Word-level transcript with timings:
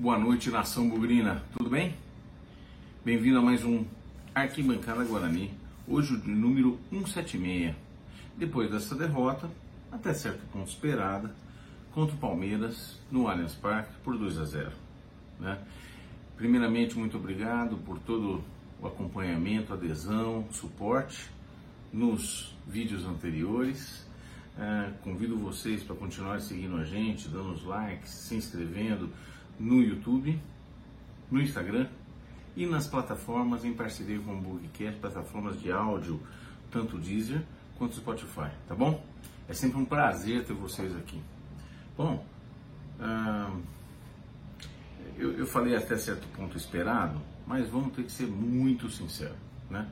Boa 0.00 0.18
noite, 0.18 0.48
nação 0.48 0.88
bugrina. 0.88 1.42
Tudo 1.58 1.68
bem? 1.68 1.94
Bem-vindo 3.04 3.38
a 3.38 3.42
mais 3.42 3.62
um 3.66 3.84
Arquibancada 4.34 5.04
Guarani. 5.04 5.52
Hoje 5.86 6.14
o 6.14 6.26
número 6.26 6.80
176. 6.88 7.76
Depois 8.34 8.70
dessa 8.70 8.94
derrota, 8.94 9.50
até 9.92 10.14
certo 10.14 10.40
ponto 10.50 10.70
esperada, 10.70 11.30
contra 11.92 12.16
o 12.16 12.18
Palmeiras 12.18 12.98
no 13.10 13.28
Allianz 13.28 13.54
Parque 13.54 13.92
por 14.02 14.16
2 14.16 14.38
a 14.38 14.44
0. 14.46 14.70
Né? 15.38 15.58
Primeiramente, 16.34 16.96
muito 16.96 17.18
obrigado 17.18 17.76
por 17.76 17.98
todo 17.98 18.42
o 18.80 18.86
acompanhamento, 18.86 19.74
adesão, 19.74 20.46
suporte 20.50 21.30
nos 21.92 22.56
vídeos 22.66 23.04
anteriores. 23.04 24.08
Uh, 24.56 24.94
convido 25.04 25.36
vocês 25.36 25.82
para 25.82 25.94
continuar 25.94 26.40
seguindo 26.40 26.78
a 26.78 26.84
gente, 26.84 27.28
dando 27.28 27.52
os 27.52 27.64
likes, 27.64 28.10
se 28.10 28.34
inscrevendo 28.34 29.10
no 29.60 29.82
YouTube, 29.82 30.40
no 31.30 31.40
Instagram 31.40 31.86
e 32.56 32.64
nas 32.66 32.88
plataformas 32.88 33.64
em 33.64 33.74
parceria 33.74 34.18
com 34.18 34.32
o 34.32 34.40
Bugcast, 34.40 34.98
plataformas 34.98 35.60
de 35.60 35.70
áudio, 35.70 36.20
tanto 36.70 36.98
Deezer 36.98 37.42
quanto 37.76 37.94
Spotify, 37.94 38.50
tá 38.66 38.74
bom? 38.74 39.04
É 39.46 39.52
sempre 39.52 39.78
um 39.78 39.84
prazer 39.84 40.44
ter 40.44 40.54
vocês 40.54 40.96
aqui. 40.96 41.20
Bom, 41.96 42.24
uh, 42.98 43.60
eu, 45.18 45.32
eu, 45.38 45.46
falei 45.46 45.76
até 45.76 45.96
certo 45.96 46.26
ponto 46.28 46.56
esperado, 46.56 47.20
mas 47.46 47.68
vamos 47.68 47.92
ter 47.94 48.04
que 48.04 48.12
ser 48.12 48.26
muito 48.26 48.88
sincero, 48.88 49.34
né? 49.68 49.86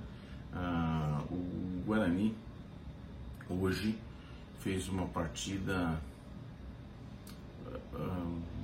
Uh, 0.52 1.34
o 1.34 1.82
Guarani 1.84 2.34
hoje 3.48 3.98
fez 4.60 4.88
uma 4.88 5.06
partida 5.06 6.00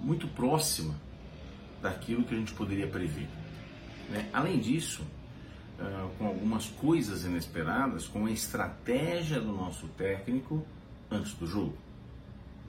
muito 0.03 0.29
próxima 0.29 0.95
daquilo 1.81 2.25
que 2.25 2.35
a 2.35 2.39
gente 2.39 2.53
poderia 2.53 2.87
prever. 2.87 3.29
Né? 4.11 4.29
Além 4.33 4.59
disso, 4.59 5.03
uh, 5.79 6.09
com 6.19 6.27
algumas 6.27 6.67
coisas 6.67 7.25
inesperadas, 7.25 8.07
com 8.07 8.27
a 8.27 8.31
estratégia 8.31 9.41
do 9.41 9.53
nosso 9.53 9.89
técnico 9.89 10.65
antes 11.11 11.33
do 11.35 11.47
jogo. 11.47 11.77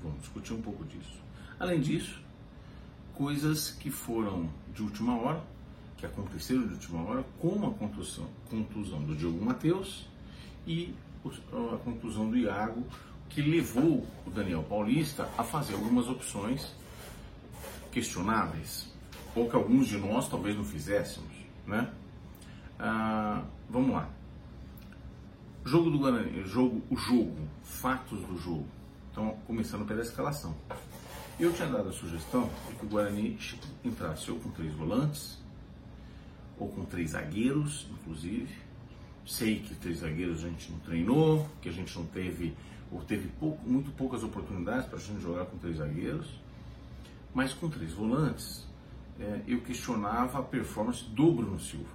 Vamos 0.04 0.20
discutir 0.22 0.54
um 0.54 0.62
pouco 0.62 0.84
disso. 0.86 1.24
Além 1.60 1.80
disso, 1.80 2.22
coisas 3.14 3.72
que 3.72 3.90
foram 3.90 4.50
de 4.74 4.82
última 4.82 5.18
hora, 5.18 5.42
que 5.98 6.06
aconteceram 6.06 6.68
de 6.68 6.74
última 6.74 7.04
hora, 7.04 7.26
como 7.40 7.68
a 7.68 7.72
contusão, 7.72 8.28
contusão 8.50 9.02
do 9.02 9.16
Diogo 9.16 9.44
Matheus 9.44 10.08
e 10.68 10.94
a 11.74 11.78
contusão 11.78 12.30
do 12.30 12.38
Iago, 12.38 12.86
que 13.30 13.42
levou 13.42 14.06
o 14.26 14.30
Daniel 14.30 14.64
Paulista 14.64 15.30
a 15.38 15.44
fazer 15.44 15.74
algumas 15.74 16.08
opções 16.08 16.74
questionáveis, 17.92 18.88
ou 19.36 19.50
que 19.50 19.56
alguns 19.56 19.88
de 19.88 19.98
nós 19.98 20.28
talvez 20.30 20.56
não 20.56 20.64
fizéssemos, 20.64 21.32
né? 21.66 21.92
Ah, 22.80 23.44
vamos 23.70 23.92
lá. 23.92 24.10
Jogo 25.64 25.90
do 25.90 25.98
Guarani, 25.98 26.44
jogo, 26.46 26.82
o 26.90 26.96
jogo, 26.96 27.36
fatos 27.64 28.20
do 28.22 28.38
jogo. 28.38 28.68
Então, 29.12 29.38
começando 29.48 29.86
pela 29.86 30.02
escalação. 30.02 30.56
Eu 31.40 31.52
tinha 31.54 31.68
dado 31.68 31.90
a 31.90 31.92
sugestão 31.92 32.50
de 32.70 32.76
que 32.76 32.86
o 32.86 32.90
Guarani 32.90 33.38
entrasse 33.84 34.30
ou 34.30 34.40
com 34.40 34.52
três 34.52 34.74
volantes, 34.74 35.38
ou 36.58 36.70
com 36.70 36.86
três 36.86 37.12
zagueiros, 37.12 37.88
inclusive. 37.92 38.54
Sei 39.26 39.60
que 39.60 39.74
três 39.76 40.00
zagueiros 40.00 40.44
a 40.46 40.50
gente 40.50 40.72
não 40.72 40.80
treinou, 40.80 41.50
que 41.62 41.70
a 41.70 41.72
gente 41.72 41.98
não 41.98 42.06
teve 42.06 42.56
ou 42.96 43.02
teve 43.02 43.28
pouco, 43.28 43.68
muito 43.68 43.92
poucas 43.92 44.24
oportunidades 44.24 44.88
para 44.88 44.98
a 44.98 45.02
gente 45.02 45.22
jogar 45.22 45.46
com 45.46 45.58
três 45.58 45.78
zagueiros, 45.78 46.40
mas 47.34 47.54
com 47.54 47.70
três 47.70 47.92
volantes, 47.92 48.66
é, 49.20 49.42
eu 49.46 49.60
questionava 49.60 50.40
a 50.40 50.42
performance 50.42 51.04
do 51.04 51.30
Bruno 51.30 51.60
Silva. 51.60 51.90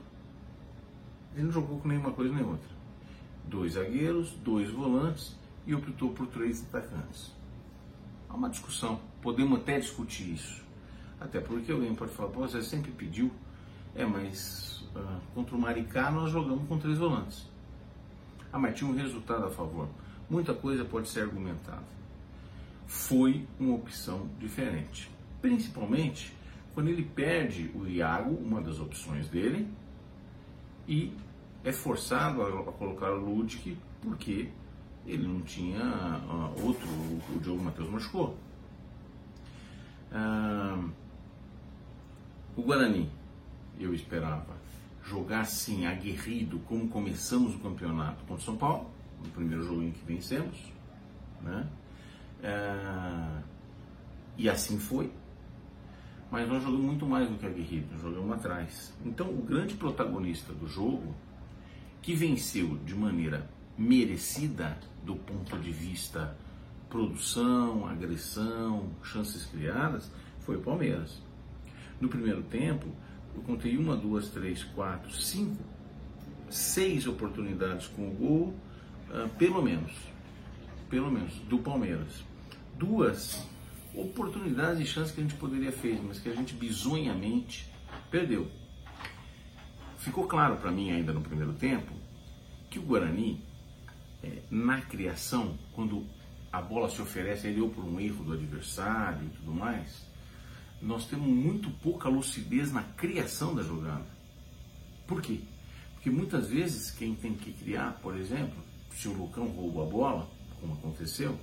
Ele 1.34 1.44
não 1.44 1.52
jogou 1.52 1.78
com 1.80 1.88
nenhuma 1.88 2.12
coisa 2.12 2.34
nem 2.34 2.44
outra. 2.44 2.68
Dois 3.46 3.72
zagueiros, 3.72 4.32
dois 4.44 4.70
volantes 4.70 5.34
e 5.66 5.74
optou 5.74 6.10
por 6.12 6.26
três 6.26 6.62
atacantes. 6.62 7.32
Há 8.28 8.34
uma 8.34 8.50
discussão, 8.50 9.00
podemos 9.22 9.58
até 9.58 9.80
discutir 9.80 10.34
isso. 10.34 10.62
Até 11.18 11.40
porque 11.40 11.72
alguém 11.72 11.94
pode 11.94 12.12
falar, 12.12 12.28
pô, 12.28 12.40
você 12.40 12.62
sempre 12.62 12.90
pediu. 12.90 13.30
É, 13.94 14.04
mas 14.04 14.86
uh, 14.94 15.20
contra 15.34 15.56
o 15.56 15.58
Maricá 15.58 16.10
nós 16.10 16.30
jogamos 16.30 16.68
com 16.68 16.78
três 16.78 16.98
volantes. 16.98 17.48
Ah, 18.52 18.58
mas 18.58 18.76
tinha 18.76 18.90
um 18.90 18.94
resultado 18.94 19.46
a 19.46 19.50
favor 19.50 19.88
muita 20.30 20.54
coisa 20.54 20.84
pode 20.84 21.08
ser 21.08 21.22
argumentada. 21.22 21.82
Foi 22.86 23.46
uma 23.58 23.74
opção 23.74 24.28
diferente, 24.38 25.10
principalmente 25.42 26.34
quando 26.72 26.88
ele 26.88 27.02
perde 27.02 27.70
o 27.74 27.86
Iago, 27.86 28.30
uma 28.34 28.60
das 28.60 28.78
opções 28.78 29.28
dele, 29.28 29.68
e 30.86 31.12
é 31.64 31.72
forçado 31.72 32.42
a, 32.42 32.72
colocar 32.72 33.12
o 33.12 33.18
Ludic 33.18 33.76
porque 34.00 34.48
ele 35.06 35.26
não 35.26 35.40
tinha 35.40 35.82
uh, 35.82 36.66
outro, 36.66 36.88
o 36.88 37.40
Diogo 37.40 37.62
Matheus 37.62 37.90
machucou. 37.90 38.36
Uh, 40.12 40.90
o 42.56 42.62
Guarani, 42.62 43.10
eu 43.78 43.94
esperava 43.94 44.58
jogar 45.04 45.40
assim, 45.40 45.86
aguerrido, 45.86 46.58
como 46.60 46.88
começamos 46.88 47.54
o 47.54 47.58
campeonato 47.58 48.20
contra 48.24 48.34
o 48.34 48.40
São 48.40 48.56
Paulo, 48.56 48.90
no 49.22 49.30
primeiro 49.30 49.62
jogo 49.62 49.82
em 49.82 49.92
que 49.92 50.04
vencemos, 50.04 50.56
né? 51.42 51.68
É, 52.42 53.42
e 54.36 54.48
assim 54.48 54.78
foi. 54.78 55.12
Mas 56.30 56.48
nós 56.48 56.62
jogamos 56.62 56.86
muito 56.86 57.06
mais 57.06 57.28
do 57.28 57.36
que 57.36 57.46
aguerrido, 57.46 57.92
nós 57.92 58.02
jogamos 58.02 58.32
atrás. 58.32 58.94
Então 59.04 59.28
o 59.28 59.42
grande 59.42 59.74
protagonista 59.74 60.52
do 60.52 60.66
jogo, 60.66 61.14
que 62.00 62.14
venceu 62.14 62.78
de 62.84 62.94
maneira 62.94 63.50
merecida 63.76 64.78
do 65.04 65.16
ponto 65.16 65.58
de 65.58 65.70
vista 65.70 66.36
produção, 66.88 67.86
agressão, 67.86 68.90
chances 69.02 69.46
criadas, 69.46 70.10
foi 70.40 70.56
o 70.56 70.60
Palmeiras. 70.60 71.22
No 72.00 72.08
primeiro 72.08 72.42
tempo, 72.42 72.88
eu 73.34 73.42
contei 73.42 73.76
uma, 73.76 73.96
duas, 73.96 74.28
três, 74.28 74.64
quatro, 74.64 75.10
cinco, 75.12 75.62
seis 76.48 77.06
oportunidades 77.06 77.86
com 77.88 78.08
o 78.08 78.10
gol 78.10 78.54
uh, 79.10 79.28
pelo 79.38 79.62
menos, 79.62 79.92
pelo 80.88 81.10
menos, 81.10 81.34
do 81.48 81.58
Palmeiras. 81.58 82.24
Duas 82.76 83.46
oportunidades 83.94 84.80
e 84.80 84.86
chances 84.86 85.12
que 85.14 85.20
a 85.20 85.24
gente 85.24 85.36
poderia 85.36 85.72
fazer, 85.72 86.00
mas 86.06 86.18
que 86.18 86.28
a 86.28 86.34
gente 86.34 86.54
bizonhamente 86.54 87.66
perdeu. 88.10 88.50
Ficou 89.98 90.26
claro 90.26 90.56
para 90.56 90.70
mim 90.70 90.90
ainda 90.90 91.12
no 91.12 91.20
primeiro 91.20 91.52
tempo 91.52 91.92
que 92.70 92.78
o 92.78 92.82
Guarani, 92.82 93.42
é, 94.22 94.38
na 94.50 94.80
criação, 94.80 95.58
quando 95.74 96.06
a 96.52 96.62
bola 96.62 96.88
se 96.88 97.02
oferece 97.02 97.48
ele 97.48 97.60
ou 97.60 97.68
por 97.68 97.84
um 97.84 98.00
erro 98.00 98.24
do 98.24 98.32
adversário 98.32 99.26
e 99.26 99.30
tudo 99.30 99.52
mais, 99.52 100.06
nós 100.80 101.06
temos 101.06 101.26
muito 101.26 101.70
pouca 101.82 102.08
lucidez 102.08 102.72
na 102.72 102.82
criação 102.82 103.54
da 103.54 103.62
jogada. 103.62 104.06
Por 105.06 105.20
quê? 105.20 105.40
Porque 105.94 106.08
muitas 106.08 106.48
vezes 106.48 106.90
quem 106.90 107.14
tem 107.14 107.34
que 107.34 107.52
criar, 107.52 107.98
por 108.00 108.16
exemplo, 108.16 108.56
se 108.94 109.08
o 109.08 109.12
Lucão 109.12 109.46
rouba 109.46 109.82
a 109.82 109.86
bola, 109.86 110.30
como 110.60 110.74
aconteceu, 110.74 111.38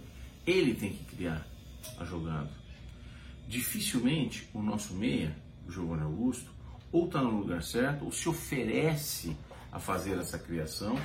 ele 0.46 0.74
tem 0.76 0.94
que 0.94 1.04
criar 1.16 1.46
a 1.98 2.06
jogada. 2.06 2.50
Dificilmente 3.48 4.50
o 4.54 4.62
nosso 4.62 4.94
meia, 4.94 5.36
o 5.68 5.72
Giovanni 5.72 6.04
Augusto, 6.04 6.52
ou 6.92 7.06
está 7.06 7.22
no 7.22 7.32
lugar 7.32 7.64
certo, 7.64 8.06
ou 8.06 8.12
se 8.12 8.30
oferece 8.30 9.36
a 9.72 9.80
fazer 9.80 10.18
essa 10.18 10.40
criação, 10.40 10.98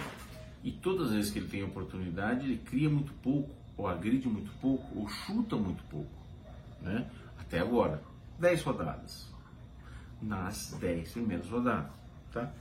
e 0.63 0.71
todas 0.71 1.09
as 1.09 1.15
vezes 1.15 1.31
que 1.33 1.39
ele 1.39 1.49
tem 1.49 1.63
oportunidade, 1.63 2.45
ele 2.45 2.59
cria 2.59 2.89
muito 2.89 3.13
pouco, 3.15 3.55
ou 3.77 3.89
agride 3.89 4.29
muito 4.29 4.53
pouco, 4.61 4.99
ou 4.99 5.09
chuta 5.09 5.57
muito 5.57 5.83
pouco. 5.85 6.11
Né? 6.81 7.11
Até 7.39 7.59
agora, 7.59 8.03
10 8.39 8.63
rodadas. 8.63 9.27
Nas 10.21 10.73
10 10.79 11.11
primeiras 11.13 11.49
rodadas. 11.49 11.91
Tá? 12.33 12.53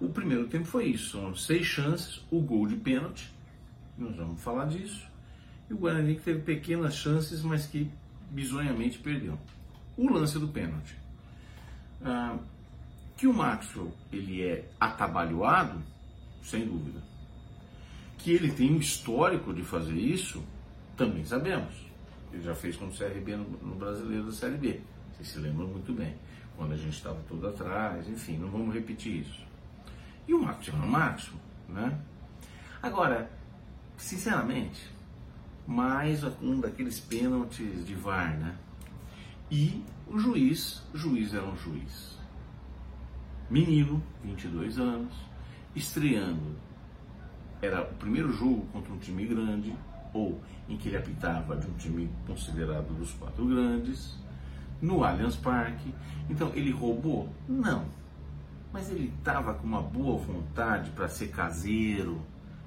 O 0.00 0.08
primeiro 0.08 0.46
tempo 0.46 0.64
foi 0.64 0.86
isso, 0.86 1.10
são 1.10 1.34
seis 1.34 1.66
chances, 1.66 2.24
o 2.30 2.40
gol 2.40 2.66
de 2.66 2.76
pênalti, 2.76 3.30
nós 3.98 4.16
vamos 4.16 4.40
falar 4.42 4.64
disso, 4.66 5.06
e 5.68 5.74
o 5.74 5.76
Guarani 5.76 6.14
que 6.14 6.22
teve 6.22 6.40
pequenas 6.40 6.94
chances, 6.94 7.42
mas 7.42 7.66
que 7.66 7.90
bizonhamente 8.30 8.98
perdeu. 8.98 9.38
O 9.96 10.10
lance 10.10 10.38
do 10.38 10.48
pênalti. 10.48 10.96
Ah, 12.02 12.38
que 13.16 13.26
o 13.26 13.34
Maxwell 13.34 13.92
ele 14.10 14.42
é 14.42 14.66
atabalhoado, 14.80 15.82
sem 16.42 16.64
dúvida. 16.64 17.02
Que 18.16 18.32
ele 18.32 18.50
tem 18.50 18.72
um 18.72 18.78
histórico 18.78 19.52
de 19.52 19.62
fazer 19.62 19.94
isso, 19.94 20.42
também 20.96 21.24
sabemos. 21.26 21.74
Ele 22.32 22.42
já 22.42 22.54
fez 22.54 22.76
com 22.76 22.86
o 22.86 22.90
CRB 22.90 23.36
no, 23.36 23.44
no 23.44 23.74
Brasileiro 23.74 24.26
da 24.26 24.32
Série 24.32 24.56
B. 24.56 24.80
Vocês 25.12 25.28
se 25.28 25.38
lembram 25.38 25.66
muito 25.66 25.92
bem. 25.92 26.14
Quando 26.56 26.72
a 26.72 26.76
gente 26.76 26.96
estava 26.96 27.20
todo 27.28 27.46
atrás, 27.46 28.08
enfim, 28.08 28.38
não 28.38 28.48
vamos 28.48 28.74
repetir 28.74 29.20
isso. 29.20 29.49
E 30.30 30.32
o 30.32 30.40
Marcos 30.40 30.68
é 30.68 30.70
o 30.70 30.86
Marcos, 30.88 31.32
né? 31.68 31.98
Agora, 32.80 33.28
sinceramente, 33.96 34.88
mais 35.66 36.22
um 36.40 36.60
daqueles 36.60 37.00
pênaltis 37.00 37.84
de 37.84 37.96
VAR, 37.96 38.38
né? 38.38 38.54
E 39.50 39.84
O 40.06 40.18
juiz, 40.18 40.82
o 40.92 40.98
juiz 40.98 41.34
era 41.34 41.44
um 41.44 41.56
juiz. 41.56 42.16
Menino, 43.48 44.02
22 44.24 44.78
anos, 44.78 45.14
estreando. 45.74 46.56
Era 47.62 47.82
o 47.82 47.94
primeiro 47.94 48.32
jogo 48.32 48.66
contra 48.72 48.92
um 48.92 48.98
time 48.98 49.24
grande, 49.24 49.72
ou 50.12 50.40
em 50.68 50.76
que 50.76 50.88
ele 50.88 50.96
apitava 50.96 51.56
de 51.56 51.66
um 51.68 51.74
time 51.74 52.10
considerado 52.26 52.92
dos 52.96 53.12
quatro 53.14 53.46
grandes, 53.46 54.16
no 54.82 55.04
Allianz 55.04 55.34
Parque. 55.34 55.94
Então 56.28 56.52
ele 56.54 56.72
roubou? 56.72 57.32
Não. 57.48 57.84
Mas 58.72 58.90
ele 58.90 59.12
estava 59.18 59.54
com 59.54 59.66
uma 59.66 59.82
boa 59.82 60.18
vontade 60.18 60.90
para 60.90 61.08
ser 61.08 61.28
caseiro, 61.28 62.20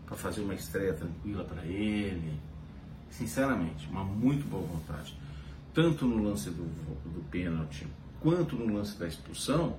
para 0.05 0.17
fazer 0.17 0.41
uma 0.41 0.53
estreia 0.53 0.93
tranquila 0.93 1.43
para 1.43 1.65
ele. 1.65 2.39
Sinceramente, 3.09 3.87
uma 3.87 4.03
muito 4.03 4.47
boa 4.49 4.65
vontade. 4.65 5.17
Tanto 5.73 6.05
no 6.05 6.21
lance 6.21 6.49
do, 6.49 6.63
do 7.13 7.23
pênalti 7.29 7.87
quanto 8.23 8.55
no 8.55 8.73
lance 8.73 8.97
da 8.97 9.05
expulsão, 9.05 9.75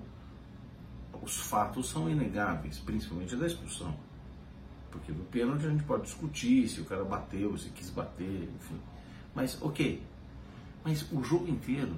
os 1.22 1.40
fatos 1.40 1.88
são 1.88 2.10
inegáveis, 2.10 2.78
principalmente 2.78 3.34
da 3.34 3.46
expulsão. 3.46 3.96
Porque 4.90 5.10
do 5.10 5.24
pênalti 5.24 5.64
a 5.64 5.70
gente 5.70 5.82
pode 5.84 6.02
discutir 6.02 6.68
se 6.68 6.82
o 6.82 6.84
cara 6.84 7.02
bateu, 7.04 7.56
se 7.56 7.70
quis 7.70 7.88
bater, 7.88 8.48
enfim. 8.54 8.78
Mas 9.34 9.60
ok. 9.62 10.02
Mas 10.84 11.10
o 11.10 11.24
jogo 11.24 11.48
inteiro, 11.48 11.94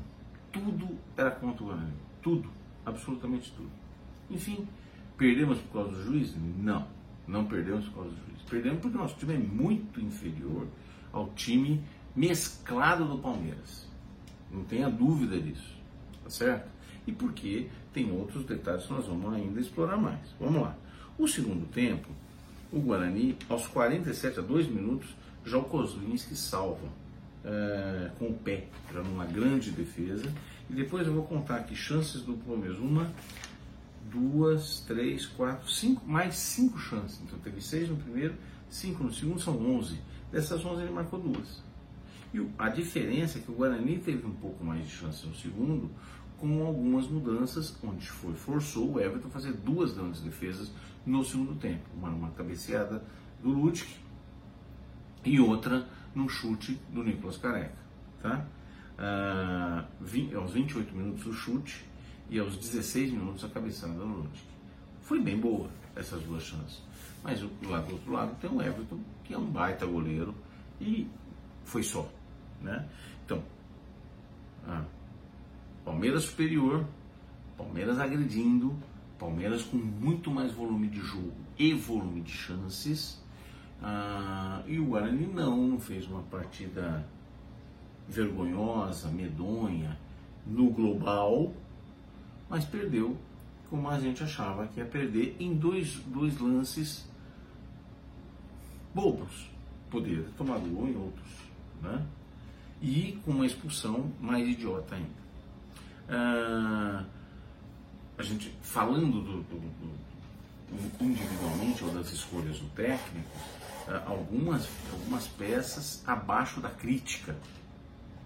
tudo 0.53 0.97
era 1.17 1.33
contra 1.33 1.65
o 1.65 1.67
Guarani. 1.67 1.93
Tudo. 2.23 2.49
Absolutamente 2.87 3.53
tudo. 3.57 3.71
Enfim, 4.31 4.67
perdemos 5.17 5.59
por 5.59 5.73
causa 5.73 5.91
do 5.91 6.05
juiz? 6.05 6.35
Não. 6.59 6.87
Não 7.27 7.45
perdemos 7.45 7.87
por 7.87 7.95
causa 7.95 8.11
do 8.11 8.17
juiz. 8.17 8.43
Perdemos 8.49 8.81
porque 8.81 8.97
o 8.97 9.01
nosso 9.01 9.17
time 9.17 9.35
é 9.35 9.39
muito 9.39 10.01
inferior 10.01 10.67
ao 11.13 11.29
time 11.31 11.83
mesclado 12.15 13.05
do 13.05 13.19
Palmeiras. 13.19 13.87
Não 14.51 14.65
tenha 14.65 14.89
dúvida 14.89 15.39
disso. 15.39 15.77
Tá 16.23 16.31
certo? 16.31 16.69
E 17.07 17.13
porque 17.13 17.69
tem 17.93 18.11
outros 18.11 18.45
detalhes 18.45 18.85
que 18.85 18.93
nós 18.93 19.07
vamos 19.07 19.33
ainda 19.33 19.61
explorar 19.61 19.97
mais. 19.97 20.21
Vamos 20.41 20.63
lá. 20.63 20.77
O 21.19 21.27
segundo 21.27 21.67
tempo, 21.69 22.09
o 22.73 22.81
Guarani, 22.81 23.37
aos 23.49 23.67
47 23.69 24.41
a 24.41 24.43
2 24.43 24.69
minutos, 24.69 25.09
já 25.45 25.59
o 25.59 25.65
Kozlinski 25.65 26.35
salva 26.35 26.89
é, 27.45 28.11
com 28.19 28.27
o 28.27 28.35
pé, 28.35 28.67
já 28.93 29.03
numa 29.03 29.25
grande 29.25 29.71
defesa. 29.71 30.33
E 30.69 30.75
depois 30.75 31.07
eu 31.07 31.15
vou 31.15 31.25
contar 31.25 31.57
aqui 31.57 31.77
chances 31.77 32.23
do 32.23 32.35
Palmeiras. 32.35 32.79
Uma, 32.79 33.11
duas, 34.11 34.81
três, 34.81 35.27
quatro, 35.27 35.69
cinco, 35.71 36.07
mais 36.07 36.35
cinco 36.37 36.79
chances. 36.79 37.21
Então 37.23 37.39
teve 37.39 37.61
seis 37.61 37.89
no 37.89 37.97
primeiro, 37.97 38.35
cinco 38.69 39.05
no 39.05 39.13
segundo, 39.13 39.41
são 39.41 39.59
onze. 39.77 40.01
Dessas 40.31 40.65
onze 40.65 40.83
ele 40.83 40.93
marcou 40.93 41.21
duas. 41.21 41.63
E 42.35 42.47
a 42.59 42.69
diferença 42.69 43.39
é 43.39 43.41
que 43.41 43.51
o 43.51 43.55
Guarani 43.55 43.99
teve 43.99 44.27
um 44.27 44.35
pouco 44.35 44.65
mais 44.65 44.85
de 44.87 44.93
chance 44.93 45.27
no 45.27 45.35
segundo, 45.35 45.91
com 46.39 46.67
algumas 46.67 47.09
mudanças, 47.09 47.77
onde 47.83 48.07
foi 48.09 48.35
forçou 48.35 48.95
o 48.95 49.01
Everton 49.01 49.29
a 49.29 49.31
fazer 49.31 49.53
duas 49.53 49.93
grandes 49.93 50.21
defesas 50.21 50.71
no 51.05 51.25
segundo 51.25 51.55
tempo. 51.55 51.85
Uma 51.97 52.11
numa 52.11 52.31
cabeceada 52.31 53.03
do 53.43 53.51
Lutic 53.51 53.89
e 55.25 55.41
outra 55.41 55.89
num 56.15 56.29
chute 56.29 56.79
do 56.93 57.03
Nicolas 57.03 57.39
Careca. 57.39 57.79
Tá? 58.23 58.47
Ah, 58.99 59.85
20, 60.01 60.35
aos 60.35 60.53
28 60.53 60.95
minutos 60.95 61.27
o 61.27 61.33
chute 61.33 61.85
e 62.31 62.39
aos 62.39 62.57
16 62.57 63.13
minutos 63.13 63.45
a 63.45 63.49
cabeçada 63.49 63.93
do 63.95 64.05
Lutic. 64.05 64.43
Foi 65.03 65.21
bem 65.21 65.39
boa 65.39 65.69
essas 65.95 66.23
duas 66.23 66.43
chances. 66.43 66.83
Mas 67.23 67.41
lá 67.63 67.81
do 67.81 67.95
outro 67.95 68.13
lado 68.13 68.37
tem 68.41 68.51
o 68.51 68.63
Everton, 68.63 68.99
que 69.25 69.35
é 69.35 69.39
um 69.39 69.47
baita 69.47 69.87
goleiro, 69.87 70.35
e 70.81 71.09
foi 71.65 71.83
só. 71.83 72.09
Né? 72.61 72.87
Então, 73.25 73.43
ah, 74.67 74.85
Palmeiras 75.85 76.25
superior, 76.25 76.87
Palmeiras 77.57 77.99
agredindo, 77.99 78.77
Palmeiras 79.19 79.63
com 79.63 79.77
muito 79.77 80.31
mais 80.31 80.53
volume 80.53 80.89
de 80.89 81.01
jogo 81.01 81.33
e 81.59 81.73
volume 81.73 82.21
de 82.21 82.33
chances. 82.33 83.23
Ah, 83.83 84.63
e 84.67 84.79
o 84.79 84.87
Guarani 84.87 85.27
não, 85.27 85.67
não 85.67 85.81
fez 85.81 86.07
uma 86.07 86.23
partida 86.23 87.07
vergonhosa, 88.09 89.09
medonha 89.09 89.99
no 90.47 90.71
global, 90.71 91.53
mas 92.49 92.65
perdeu 92.65 93.17
como 93.69 93.89
a 93.89 93.99
gente 93.99 94.23
achava 94.23 94.67
que 94.69 94.79
ia 94.79 94.87
perder 94.87 95.37
em 95.41 95.55
dois, 95.55 95.95
dois 96.07 96.39
lances 96.39 97.07
bobos. 98.95 99.51
Poderia 99.91 100.23
ter 100.23 100.33
tomado 100.33 100.69
gol 100.69 100.89
em 100.89 100.97
outros, 100.97 101.29
né? 101.83 102.05
E 102.81 103.21
com 103.25 103.33
uma 103.33 103.47
expulsão 103.47 104.11
mais 104.21 104.49
idiota 104.49 104.95
ainda. 104.95 105.27
Ah, 106.09 107.05
a 108.19 108.23
gente 108.23 108.53
falando 108.63 109.21
do, 109.21 109.43
do, 109.43 109.59
do, 109.59 111.05
individualmente 111.05 111.85
ou 111.85 111.91
das 111.91 112.13
escolhas 112.13 112.59
do 112.59 112.69
técnico, 112.71 113.29
ah, 113.89 114.03
algumas, 114.07 114.69
algumas 114.93 115.27
peças 115.29 116.03
abaixo 116.07 116.61
da 116.61 116.71
crítica. 116.71 117.37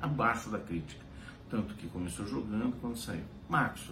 Abaixo 0.01 0.51
da 0.51 0.59
crítica. 0.59 1.05
Tanto 1.51 1.75
que 1.75 1.89
começou 1.89 2.27
jogando 2.27 2.75
quando 2.81 2.97
saiu. 2.97 3.25
Marcos, 3.49 3.91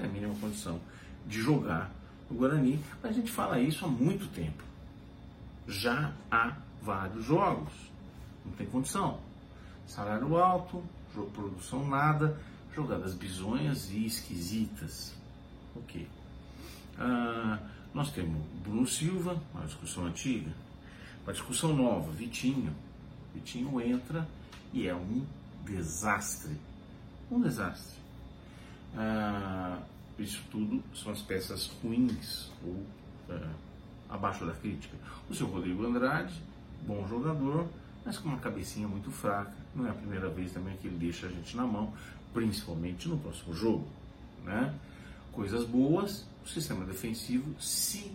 tem 0.00 0.08
a 0.08 0.12
mínima 0.12 0.34
condição 0.40 0.80
de 1.26 1.40
jogar 1.40 1.90
no 2.30 2.36
Guarani, 2.36 2.82
mas 3.02 3.12
a 3.12 3.14
gente 3.14 3.30
fala 3.30 3.60
isso 3.60 3.84
há 3.84 3.88
muito 3.88 4.26
tempo. 4.32 4.62
Já 5.68 6.12
há 6.30 6.56
vários 6.82 7.24
jogos. 7.24 7.72
Não 8.44 8.52
tem 8.52 8.66
condição. 8.66 9.20
Salário 9.86 10.36
alto, 10.36 10.82
produção 11.34 11.86
nada, 11.86 12.40
jogadas 12.74 13.14
bizonhas 13.14 13.90
e 13.90 14.06
esquisitas. 14.06 15.14
Ok. 15.76 16.08
Ah, 16.98 17.58
nós 17.92 18.10
temos 18.12 18.42
Bruno 18.62 18.86
Silva, 18.86 19.40
uma 19.52 19.66
discussão 19.66 20.06
antiga, 20.06 20.50
uma 21.24 21.32
discussão 21.32 21.74
nova, 21.74 22.10
Vitinho. 22.12 22.74
Vitinho 23.34 23.80
entra 23.80 24.26
e 24.72 24.86
é 24.86 24.94
um 24.94 25.24
desastre. 25.64 26.56
Um 27.30 27.40
desastre. 27.40 27.99
Ah, 28.96 29.78
isso 30.18 30.42
tudo 30.50 30.82
são 30.94 31.12
as 31.12 31.22
peças 31.22 31.70
ruins 31.82 32.50
ou 32.64 32.84
ah, 33.30 33.52
abaixo 34.08 34.44
da 34.44 34.52
crítica. 34.52 34.96
O 35.28 35.34
seu 35.34 35.46
Rodrigo 35.46 35.86
Andrade, 35.86 36.34
bom 36.86 37.06
jogador, 37.08 37.66
mas 38.04 38.18
com 38.18 38.28
uma 38.28 38.38
cabecinha 38.38 38.88
muito 38.88 39.10
fraca. 39.10 39.54
Não 39.74 39.86
é 39.86 39.90
a 39.90 39.94
primeira 39.94 40.28
vez 40.28 40.52
também 40.52 40.76
que 40.76 40.88
ele 40.88 40.96
deixa 40.96 41.26
a 41.26 41.30
gente 41.30 41.56
na 41.56 41.66
mão, 41.66 41.92
principalmente 42.32 43.08
no 43.08 43.18
próximo 43.18 43.54
jogo. 43.54 43.86
Né? 44.44 44.74
Coisas 45.32 45.64
boas, 45.64 46.26
o 46.44 46.48
sistema 46.48 46.84
defensivo 46.84 47.54
se 47.60 48.12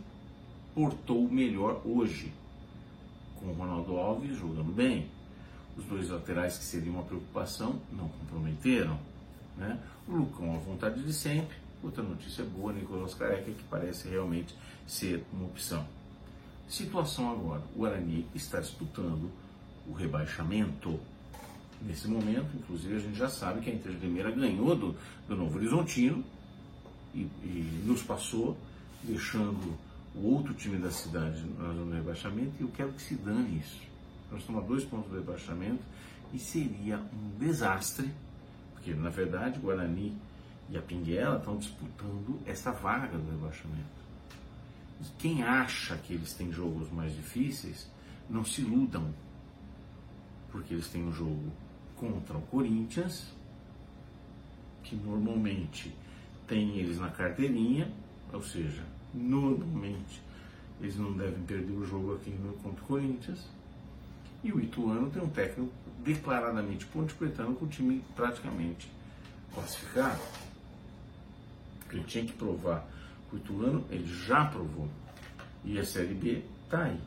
portou 0.74 1.30
melhor 1.30 1.82
hoje, 1.86 2.34
com 3.40 3.48
o 3.48 3.54
Ronaldo 3.54 3.98
Alves 3.98 4.38
jogando 4.38 4.74
bem. 4.74 5.10
Os 5.78 5.86
dois 5.86 6.10
laterais 6.10 6.58
que 6.58 6.64
seriam 6.64 6.96
uma 6.96 7.04
preocupação 7.04 7.80
não 7.92 8.10
comprometeram. 8.10 9.00
Né? 9.58 9.80
O 10.08 10.14
Lucão, 10.14 10.56
a 10.56 10.60
vontade 10.60 11.02
de 11.04 11.14
sempre. 11.14 11.56
Outra 11.84 12.02
notícia 12.02 12.44
boa, 12.44 12.74
Nicolas 12.74 13.14
Careca, 13.14 13.52
que 13.52 13.64
parece 13.70 14.08
realmente 14.08 14.56
ser 14.88 15.24
uma 15.32 15.46
opção. 15.46 15.86
Situação 16.68 17.32
agora: 17.32 17.62
o 17.76 17.80
Guarani 17.80 18.28
está 18.34 18.60
disputando 18.60 19.30
o 19.88 19.94
rebaixamento 19.94 21.00
Nesse 21.82 22.08
momento, 22.08 22.48
inclusive, 22.56 22.96
a 22.96 23.00
gente 23.00 23.16
já 23.16 23.30
sabe 23.30 23.62
que 23.62 23.70
a 23.70 23.74
Inter 23.74 23.92
de 23.92 24.00
Limeira 24.00 24.32
ganhou 24.32 24.76
do, 24.76 24.96
do 25.28 25.36
Novo 25.36 25.58
Horizontino 25.58 26.24
e, 27.14 27.20
e, 27.44 27.84
nos 27.86 28.02
passou, 28.02 28.58
deixando 29.04 29.78
o 30.16 30.34
outro 30.34 30.54
time 30.54 30.78
da 30.78 30.90
cidade 30.90 31.42
do 31.42 31.92
rebaixamento. 31.94 32.54
E 32.60 32.64
eu 32.64 32.70
quero 32.70 32.92
que 32.94 33.02
se 33.02 33.16
dane 33.16 33.60
isso. 33.60 33.82
Nós 34.32 34.40
estamos 34.42 34.64
a 34.64 34.66
dois 34.66 34.84
pontos 34.84 35.12
do 35.12 35.18
rebaixamento 35.18 35.82
e 36.34 36.40
seria 36.40 36.98
um 36.98 37.38
desastre, 37.38 38.10
porque 38.86 38.94
na 38.94 39.10
verdade 39.10 39.60
Guarani 39.60 40.16
e 40.70 40.78
a 40.78 40.82
Pinguela 40.82 41.38
estão 41.38 41.58
disputando 41.58 42.40
essa 42.46 42.72
vaga 42.72 43.18
do 43.18 43.32
rebaixamento. 43.32 44.06
Quem 45.18 45.42
acha 45.42 45.98
que 45.98 46.14
eles 46.14 46.34
têm 46.34 46.52
jogos 46.52 46.92
mais 46.92 47.14
difíceis, 47.16 47.90
não 48.30 48.46
se 48.46 48.62
iludam, 48.62 49.12
porque 50.52 50.76
eles 50.76 50.88
têm 50.88 51.04
um 51.04 51.12
jogo 51.12 51.52
contra 51.98 52.38
o 52.38 52.42
Corinthians, 52.44 53.34
que 54.84 54.96
normalmente 54.96 55.94
tem 56.48 56.78
eles 56.78 57.00
na 57.00 57.10
carteirinha, 57.10 57.92
ou 58.32 58.42
seja, 58.42 58.84
normalmente 59.14 60.22
eles 60.80 60.96
não 60.96 61.12
devem 61.14 61.44
perder 61.44 61.74
o 61.74 61.86
jogo 61.86 62.16
aqui 62.16 62.32
contra 62.62 62.84
o 62.84 62.88
Corinthians. 62.88 63.48
E 64.44 64.52
o 64.52 64.60
Ituano 64.60 65.10
tem 65.10 65.24
um 65.24 65.30
técnico 65.30 65.74
declaradamente 66.06 66.86
ponte-pretano 66.86 67.56
com 67.56 67.66
o 67.66 67.68
time 67.68 68.04
praticamente 68.16 68.90
classificado. 69.54 70.22
Ele 71.92 72.04
tinha 72.04 72.26
que 72.26 72.34
provar 72.34 72.86
o 73.34 73.38
Ituano, 73.38 73.84
ele 73.90 74.06
já 74.06 74.46
provou. 74.46 74.88
E 75.64 75.80
a 75.80 75.86
Série 75.86 76.14
B 76.14 76.44
está 76.64 76.84
aí. 76.84 77.00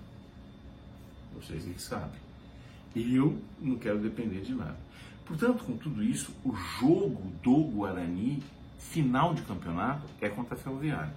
Vocês 1.34 1.62
que 1.62 1.80
sabem. 1.80 2.20
E 2.94 3.14
eu 3.14 3.40
não 3.60 3.76
quero 3.76 4.00
depender 4.00 4.40
de 4.40 4.54
nada. 4.54 4.76
Portanto, 5.24 5.62
com 5.62 5.76
tudo 5.76 6.02
isso, 6.02 6.34
o 6.44 6.54
jogo 6.56 7.30
do 7.42 7.56
Guarani, 7.70 8.42
final 8.78 9.34
de 9.34 9.42
campeonato, 9.42 10.02
é 10.20 10.28
contra 10.28 10.56
a 10.56 10.58
Ferroviária. 10.58 11.14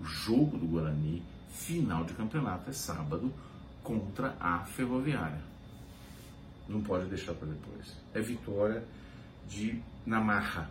O 0.00 0.04
jogo 0.04 0.56
do 0.56 0.66
Guarani, 0.66 1.22
final 1.50 2.04
de 2.04 2.14
campeonato, 2.14 2.70
é 2.70 2.72
sábado 2.72 3.34
contra 3.82 4.34
a 4.40 4.60
Ferroviária. 4.60 5.50
Não 6.70 6.80
pode 6.80 7.06
deixar 7.06 7.34
para 7.34 7.48
depois. 7.48 7.96
É 8.14 8.20
vitória 8.20 8.84
de 9.48 9.82
na 10.06 10.20
marra. 10.20 10.70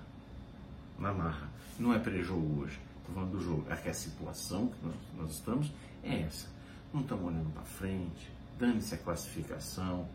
Na 0.97 1.13
marra. 1.13 1.49
Não 1.77 1.93
é 1.93 1.99
pré-jogo 1.99 2.61
hoje. 2.61 2.79
Estou 2.99 3.15
falando 3.15 3.31
do 3.31 3.41
jogo. 3.43 3.65
É 3.69 3.75
que 3.75 3.89
a 3.89 3.93
situação 3.93 4.67
que 4.67 4.85
nós, 4.85 4.95
nós 5.17 5.31
estamos 5.31 5.69
é 6.01 6.21
essa. 6.21 6.47
Não 6.93 7.01
estamos 7.01 7.25
olhando 7.25 7.53
para 7.53 7.63
frente. 7.63 8.31
Dane-se 8.57 8.95
a 8.95 8.97
classificação. 8.97 10.07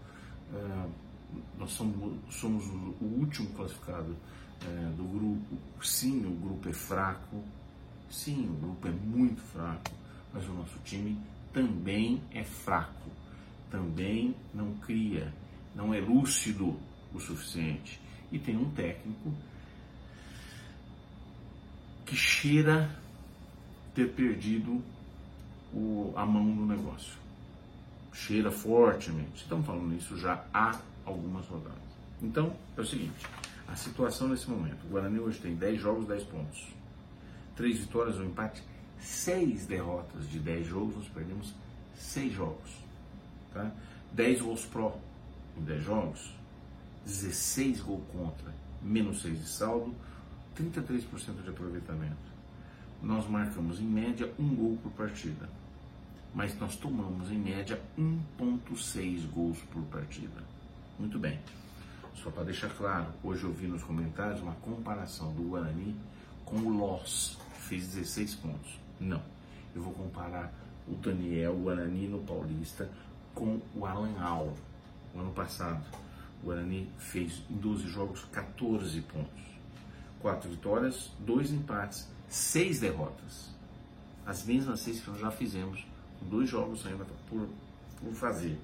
Uh, 0.50 0.90
nós 1.58 1.70
somos, 1.72 2.18
somos, 2.30 2.64
o 2.64 3.04
último 3.04 3.50
classificado 3.50 4.12
uh, 4.12 4.96
do 4.96 5.04
grupo. 5.04 5.58
Sim, 5.82 6.24
o 6.24 6.30
grupo 6.30 6.66
é 6.66 6.72
fraco. 6.72 7.44
Sim, 8.10 8.48
o 8.48 8.54
grupo 8.54 8.88
é 8.88 8.90
muito 8.90 9.42
fraco. 9.42 9.92
Mas 10.32 10.48
o 10.48 10.52
nosso 10.54 10.78
time 10.82 11.20
também 11.52 12.22
é 12.32 12.42
fraco. 12.42 13.10
Também 13.70 14.34
não 14.54 14.72
cria. 14.78 15.30
Não 15.74 15.92
é 15.92 16.00
lúcido 16.00 16.78
o 17.12 17.20
suficiente. 17.20 18.00
E 18.30 18.38
tem 18.38 18.56
um 18.56 18.70
técnico 18.70 19.32
que 22.04 22.16
cheira 22.16 22.90
ter 23.94 24.12
perdido 24.12 24.82
o, 25.72 26.12
a 26.16 26.24
mão 26.24 26.44
no 26.44 26.66
negócio. 26.66 27.14
Cheira 28.12 28.50
fortemente. 28.50 29.42
Estamos 29.42 29.66
falando 29.66 29.94
isso 29.94 30.16
já 30.16 30.44
há 30.52 30.80
algumas 31.04 31.46
rodadas. 31.46 31.78
Então, 32.22 32.54
é 32.76 32.80
o 32.80 32.84
seguinte: 32.84 33.26
a 33.66 33.76
situação 33.76 34.28
nesse 34.28 34.48
momento. 34.48 34.84
O 34.84 34.90
Guarani 34.90 35.18
hoje 35.18 35.40
tem 35.40 35.54
10 35.54 35.80
jogos, 35.80 36.06
10 36.06 36.22
pontos. 36.24 36.68
3 37.56 37.78
vitórias, 37.78 38.18
um 38.18 38.24
empate, 38.24 38.62
6 39.00 39.66
derrotas 39.66 40.28
de 40.28 40.38
10 40.38 40.66
jogos, 40.66 40.96
nós 40.96 41.08
perdemos 41.08 41.54
6 41.96 42.32
jogos. 42.32 42.70
Tá? 43.52 43.70
10 44.12 44.42
gols 44.42 44.64
pró 44.66 44.98
em 45.58 45.62
10 45.62 45.84
jogos, 45.84 46.34
16 47.04 47.80
gols 47.80 48.02
contra, 48.12 48.54
menos 48.82 49.23
6 49.23 49.38
de 49.38 49.49
saldo, 49.49 49.94
33% 50.56 51.42
de 51.42 51.50
aproveitamento. 51.50 52.34
Nós 53.02 53.28
marcamos 53.28 53.80
em 53.80 53.87
média 53.87 54.32
um 54.38 54.54
gol 54.54 54.78
por 54.82 54.92
partida, 54.92 55.49
mas 56.34 56.58
nós 56.58 56.76
tomamos 56.76 57.30
em 57.30 57.38
média 57.38 57.80
1,6 57.99 59.26
gols 59.30 59.58
por 59.73 59.82
partida. 59.84 60.42
Muito 60.99 61.18
bem. 61.18 61.38
Só 62.14 62.30
para 62.30 62.44
deixar 62.44 62.70
claro, 62.70 63.06
hoje 63.23 63.44
eu 63.44 63.52
vi 63.52 63.66
nos 63.66 63.82
comentários 63.82 64.40
uma 64.40 64.54
comparação 64.54 65.32
do 65.34 65.42
Guarani 65.42 65.94
com 66.44 66.56
o 66.56 66.76
Loss, 66.76 67.37
que 67.54 67.61
fez 67.62 67.88
16 67.88 68.37
pontos. 68.37 68.78
Não. 69.00 69.20
Eu 69.75 69.82
vou 69.82 69.92
comparar 69.92 70.52
o 70.88 70.94
Daniel 70.94 71.54
Guarani 71.56 72.06
no 72.06 72.20
Paulista 72.20 72.88
com 73.34 73.61
o 73.75 73.84
Alan 73.84 74.18
Al. 74.20 74.54
O 75.14 75.21
ano 75.21 75.33
passado, 75.33 75.85
o 76.42 76.47
Guarani 76.47 76.90
fez 76.99 77.42
em 77.50 77.56
12 77.56 77.87
jogos 77.88 78.25
14 78.33 79.00
pontos 79.02 79.44
quatro 80.25 80.49
vitórias, 80.49 81.11
dois 81.18 81.52
empates, 81.52 82.09
seis 82.30 82.80
derrotas. 82.80 83.50
As 84.25 84.42
mesmas 84.42 84.80
seis 84.80 85.02
que 85.02 85.11
nós 85.11 85.21
já 85.21 85.30
fizemos, 85.30 85.87
com 86.18 86.26
dois 86.30 86.49
jogos 86.49 86.87
ainda 86.87 87.04
por, 87.28 87.47
por 88.00 88.14
fazer. 88.14 88.59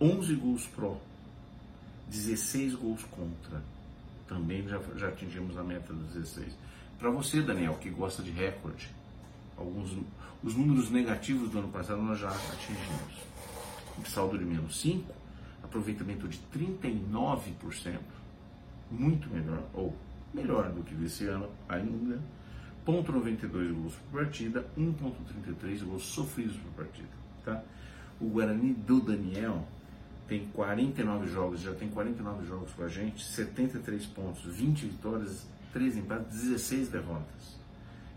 11 0.00 0.34
gols 0.36 0.66
pró, 0.68 0.96
16 2.08 2.76
gols 2.76 3.04
contra. 3.04 3.62
Também 4.26 4.66
já, 4.66 4.80
já 4.96 5.08
atingimos 5.08 5.58
a 5.58 5.62
meta 5.62 5.92
dos 5.92 6.14
16. 6.14 6.54
Para 6.98 7.10
você, 7.10 7.42
Daniel, 7.42 7.74
que 7.74 7.90
gosta 7.90 8.22
de 8.22 8.30
recorde, 8.30 8.88
alguns, 9.58 9.94
os 10.42 10.54
números 10.54 10.88
negativos 10.88 11.50
do 11.50 11.58
ano 11.58 11.68
passado 11.68 12.00
nós 12.00 12.18
já 12.18 12.30
atingimos. 12.30 13.22
Saldo 14.06 14.38
de 14.38 14.46
menos 14.46 14.80
5, 14.80 15.14
aproveitamento 15.74 16.28
de 16.28 16.38
39%, 16.56 17.98
muito 18.90 19.28
melhor, 19.28 19.64
ou 19.74 19.92
melhor 20.32 20.70
do 20.70 20.84
que 20.84 20.94
desse 20.94 21.26
ano 21.26 21.50
ainda. 21.68 22.20
Ponto 22.84 23.10
92 23.10 23.72
gols 23.72 23.94
por 23.94 24.20
partida, 24.20 24.64
1.33 24.78 25.84
gols 25.84 26.04
sofridos 26.04 26.56
por 26.56 26.84
partida. 26.84 27.08
Tá? 27.44 27.62
O 28.20 28.28
Guarani 28.28 28.72
do 28.72 29.00
Daniel 29.00 29.66
tem 30.28 30.46
49 30.48 31.26
jogos, 31.26 31.60
já 31.60 31.74
tem 31.74 31.88
49 31.88 32.46
jogos 32.46 32.72
com 32.72 32.84
a 32.84 32.88
gente, 32.88 33.24
73 33.24 34.06
pontos, 34.06 34.44
20 34.44 34.86
vitórias, 34.86 35.46
3 35.72 35.96
empates, 35.96 36.42
16 36.42 36.88
derrotas. 36.88 37.58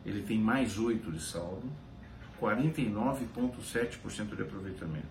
Ele 0.06 0.22
tem 0.22 0.38
mais 0.40 0.78
8 0.78 1.12
de 1.12 1.22
saldo, 1.22 1.68
49,7% 2.40 4.36
de 4.36 4.42
aproveitamento, 4.44 5.08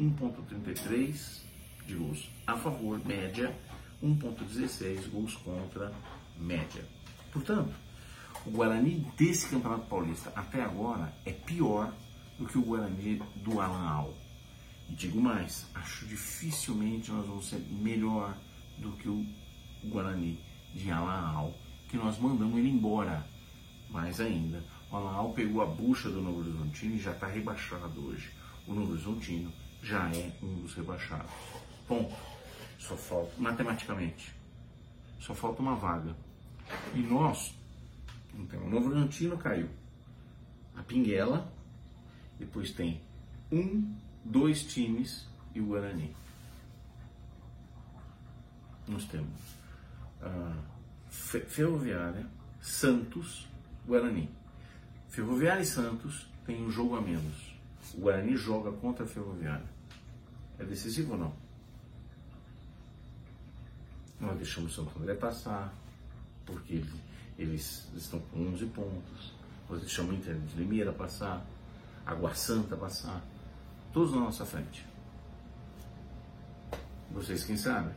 1,33 0.00 1.51
de 1.86 1.94
gols 1.94 2.28
a 2.46 2.56
favor, 2.56 3.00
média, 3.04 3.56
1,16 4.02 5.08
gols 5.10 5.36
contra, 5.36 5.92
média. 6.38 6.84
Portanto, 7.32 7.72
o 8.44 8.50
Guarani 8.50 9.06
desse 9.16 9.48
Campeonato 9.48 9.86
Paulista 9.86 10.32
até 10.34 10.62
agora 10.62 11.14
é 11.24 11.32
pior 11.32 11.92
do 12.38 12.46
que 12.46 12.58
o 12.58 12.62
Guarani 12.62 13.22
do 13.36 13.60
Alan 13.60 13.88
Al. 13.88 14.14
E 14.90 14.94
digo 14.94 15.20
mais, 15.20 15.66
acho 15.74 16.06
dificilmente 16.06 17.10
nós 17.10 17.26
vamos 17.26 17.48
ser 17.48 17.60
melhor 17.70 18.36
do 18.78 18.92
que 18.92 19.08
o 19.08 19.24
Guarani 19.84 20.38
de 20.74 20.90
Alan 20.90 21.32
Al, 21.34 21.54
que 21.88 21.96
nós 21.96 22.18
mandamos 22.18 22.58
ele 22.58 22.70
embora. 22.70 23.24
Mais 23.90 24.20
ainda, 24.20 24.64
o 24.90 24.96
Alan 24.96 25.14
Al 25.14 25.32
pegou 25.32 25.62
a 25.62 25.66
bucha 25.66 26.08
do 26.08 26.20
Novo 26.20 26.40
Horizontino 26.40 26.96
e 26.96 26.98
já 26.98 27.12
está 27.12 27.28
rebaixado 27.28 28.04
hoje. 28.04 28.30
O 28.66 28.74
Novo 28.74 28.92
Horizontino 28.92 29.52
já 29.82 30.08
é 30.10 30.32
um 30.42 30.54
dos 30.62 30.74
rebaixados. 30.74 31.30
Só 32.78 32.96
falta, 32.96 33.32
matematicamente, 33.38 34.34
só 35.20 35.34
falta 35.34 35.62
uma 35.62 35.76
vaga. 35.76 36.16
E 36.94 36.98
nós, 36.98 37.54
então, 38.34 38.60
o 38.64 38.70
Novo 38.70 38.88
Bragantino 38.88 39.38
caiu. 39.38 39.68
A 40.76 40.82
Pinguela, 40.82 41.52
depois 42.38 42.72
tem 42.72 43.00
um, 43.52 43.94
dois 44.24 44.64
times 44.64 45.26
e 45.54 45.60
o 45.60 45.66
Guarani. 45.66 46.14
Nós 48.88 49.04
temos 49.04 49.38
a 50.20 50.56
Ferroviária, 51.08 52.26
Santos, 52.60 53.48
Guarani. 53.86 54.28
Ferroviária 55.08 55.62
e 55.62 55.66
Santos 55.66 56.26
tem 56.46 56.64
um 56.64 56.70
jogo 56.70 56.96
a 56.96 57.00
menos. 57.00 57.54
O 57.94 58.00
Guarani 58.00 58.36
joga 58.36 58.72
contra 58.72 59.04
a 59.04 59.08
Ferroviária. 59.08 59.70
É 60.58 60.64
decisivo 60.64 61.12
ou 61.12 61.18
não? 61.18 61.41
Nós 64.22 64.36
deixamos 64.36 64.72
Santo 64.72 64.96
André 65.00 65.14
passar, 65.14 65.74
porque 66.46 66.74
eles, 67.36 67.88
eles 67.90 68.04
estão 68.04 68.20
com 68.20 68.38
11 68.52 68.66
pontos. 68.66 69.34
Nós 69.68 69.80
deixamos 69.80 70.14
Inter 70.14 70.38
de 70.38 70.56
Limeira 70.56 70.92
passar, 70.92 71.44
Água 72.06 72.32
Santa 72.32 72.76
passar, 72.76 73.20
todos 73.92 74.14
na 74.14 74.20
nossa 74.20 74.46
frente. 74.46 74.86
Vocês 77.10 77.44
quem 77.44 77.56
sabem. 77.56 77.92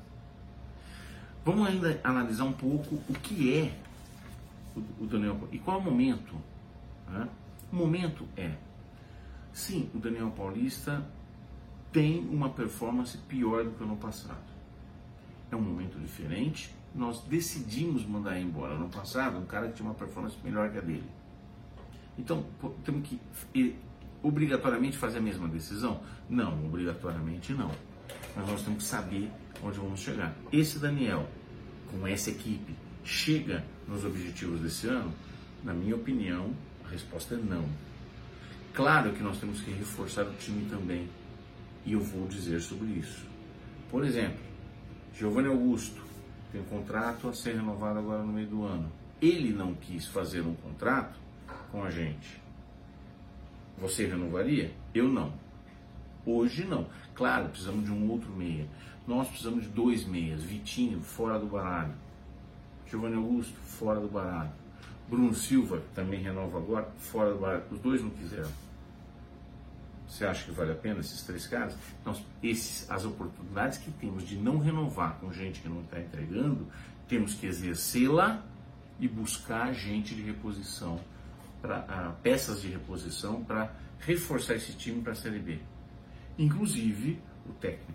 Vamos 1.46 1.68
ainda 1.68 2.02
analisar 2.04 2.46
um 2.46 2.54
pouco 2.54 2.96
o 3.08 3.14
que 3.14 3.54
é 3.54 3.78
o, 4.76 5.04
o 5.04 5.08
Daniel 5.08 5.48
e 5.52 5.60
qual 5.60 5.78
é 5.78 5.80
o 5.80 5.84
momento. 5.84 6.36
Né? 7.08 7.30
O 7.72 7.76
momento 7.76 8.28
é, 8.36 8.56
sim, 9.54 9.92
o 9.94 10.00
Daniel 10.00 10.32
Paulista 10.32 11.06
tem 11.92 12.28
uma 12.28 12.50
performance 12.50 13.16
pior 13.16 13.64
do 13.64 13.72
que 13.72 13.84
o 13.84 13.86
ano 13.86 13.98
passado 13.98 14.55
é 15.56 15.58
um 15.58 15.62
momento 15.62 16.00
diferente. 16.00 16.70
Nós 16.94 17.22
decidimos 17.22 18.06
mandar 18.06 18.40
embora 18.40 18.78
no 18.78 18.90
passado 18.90 19.38
um 19.38 19.46
cara 19.46 19.70
tinha 19.70 19.88
uma 19.88 19.96
performance 19.96 20.36
melhor 20.44 20.70
que 20.72 20.78
a 20.78 20.82
dele. 20.82 21.10
Então, 22.18 22.46
temos 22.84 23.08
que 23.08 23.20
obrigatoriamente 24.24 24.98
fazer 24.98 25.18
a 25.18 25.22
mesma 25.22 25.48
decisão? 25.48 26.02
Não, 26.30 26.66
obrigatoriamente 26.66 27.54
não. 27.54 27.72
Mas 28.36 28.48
nós 28.48 28.62
temos 28.62 28.84
que 28.84 28.90
saber 28.90 29.30
onde 29.64 29.78
vamos 29.78 30.00
chegar. 30.00 30.34
Esse 30.52 30.80
Daniel, 30.80 31.28
com 31.92 32.08
essa 32.08 32.30
equipe, 32.30 32.74
chega 33.04 33.64
nos 33.88 34.06
objetivos 34.06 34.62
desse 34.62 34.88
ano? 34.88 35.14
Na 35.64 35.74
minha 35.74 35.96
opinião, 35.96 36.54
a 36.86 36.90
resposta 36.90 37.36
é 37.36 37.38
não. 37.38 37.66
Claro 38.74 39.14
que 39.14 39.24
nós 39.24 39.40
temos 39.40 39.62
que 39.62 39.72
reforçar 39.72 40.24
o 40.24 40.34
time 40.36 40.66
também. 40.70 41.10
E 41.86 41.94
eu 41.94 42.00
vou 42.00 42.28
dizer 42.28 42.62
sobre 42.62 42.88
isso. 42.88 43.26
Por 43.92 44.04
exemplo, 44.04 44.40
Giovanni 45.18 45.48
Augusto 45.48 46.02
tem 46.52 46.60
um 46.60 46.66
contrato 46.66 47.30
a 47.30 47.34
ser 47.34 47.56
renovado 47.56 48.00
agora 48.00 48.22
no 48.22 48.34
meio 48.34 48.48
do 48.48 48.64
ano. 48.66 48.92
Ele 49.22 49.54
não 49.54 49.74
quis 49.74 50.06
fazer 50.08 50.42
um 50.42 50.54
contrato 50.56 51.18
com 51.72 51.82
a 51.84 51.90
gente. 51.90 52.42
Você 53.78 54.06
renovaria? 54.06 54.74
Eu 54.94 55.08
não. 55.08 55.32
Hoje 56.26 56.66
não. 56.66 56.88
Claro, 57.14 57.48
precisamos 57.48 57.86
de 57.86 57.92
um 57.92 58.12
outro 58.12 58.30
meia. 58.32 58.68
Nós 59.08 59.30
precisamos 59.30 59.64
de 59.64 59.70
dois 59.70 60.06
meias. 60.06 60.44
Vitinho, 60.44 61.00
fora 61.00 61.40
do 61.40 61.46
baralho. 61.46 61.94
Giovanni 62.86 63.16
Augusto, 63.16 63.56
fora 63.56 64.02
do 64.02 64.10
baralho. 64.10 64.52
Bruno 65.08 65.34
Silva, 65.34 65.82
também 65.94 66.22
renova 66.22 66.58
agora, 66.58 66.90
fora 66.98 67.32
do 67.32 67.40
baralho. 67.40 67.64
Os 67.72 67.80
dois 67.80 68.02
não 68.02 68.10
quiseram. 68.10 68.52
Você 70.16 70.26
acha 70.26 70.46
que 70.46 70.52
vale 70.52 70.72
a 70.72 70.76
pena 70.76 71.02
esses 71.02 71.24
três 71.24 71.46
caras? 71.46 71.76
Então, 72.00 72.16
esses, 72.42 72.90
as 72.90 73.04
oportunidades 73.04 73.80
que 73.80 73.92
temos 73.92 74.26
de 74.26 74.38
não 74.38 74.60
renovar 74.60 75.16
com 75.20 75.30
gente 75.34 75.60
que 75.60 75.68
não 75.68 75.82
está 75.82 76.00
entregando, 76.00 76.66
temos 77.06 77.34
que 77.34 77.46
exercê-la 77.46 78.42
e 78.98 79.10
buscar 79.10 79.74
gente 79.74 80.16
de 80.16 80.22
reposição, 80.22 81.02
pra, 81.62 81.80
uh, 81.80 82.22
peças 82.24 82.62
de 82.62 82.70
reposição 82.70 83.44
para 83.44 83.76
reforçar 84.00 84.56
esse 84.56 84.72
time 84.72 85.02
para 85.02 85.12
a 85.12 85.16
Série 85.16 85.40
B. 85.40 85.60
Inclusive 86.40 87.22
o 87.46 87.52
técnico. 87.52 87.92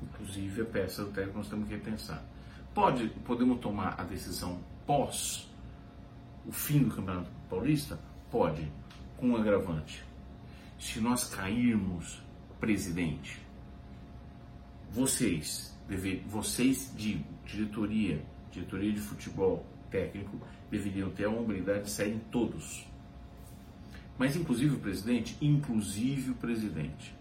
Inclusive 0.00 0.62
a 0.62 0.64
peça 0.64 1.02
do 1.02 1.10
técnico 1.10 1.38
nós 1.38 1.48
temos 1.48 1.66
que 1.66 1.74
repensar. 1.74 2.22
Pode, 2.72 3.08
podemos 3.24 3.58
tomar 3.58 3.96
a 3.98 4.04
decisão 4.04 4.60
pós 4.86 5.50
o 6.46 6.52
fim 6.52 6.84
do 6.84 6.94
Campeonato 6.94 7.30
Paulista? 7.50 7.98
Pode, 8.30 8.70
com 9.16 9.28
um 9.28 9.36
agravante. 9.36 10.04
Se 10.78 11.00
nós 11.00 11.24
cairmos, 11.24 12.22
presidente, 12.60 13.40
vocês, 14.90 15.76
deve, 15.88 16.22
vocês 16.26 16.92
de 16.96 17.24
diretoria, 17.44 18.22
diretoria 18.50 18.92
de 18.92 19.00
futebol 19.00 19.66
técnico, 19.90 20.38
deveriam 20.70 21.10
ter 21.10 21.24
a 21.24 21.30
hombridade 21.30 21.84
de 21.84 21.90
saírem 21.90 22.20
todos. 22.30 22.86
Mas 24.18 24.36
inclusive 24.36 24.76
o 24.76 24.78
presidente, 24.78 25.36
inclusive 25.40 26.30
o 26.30 26.34
presidente. 26.34 27.14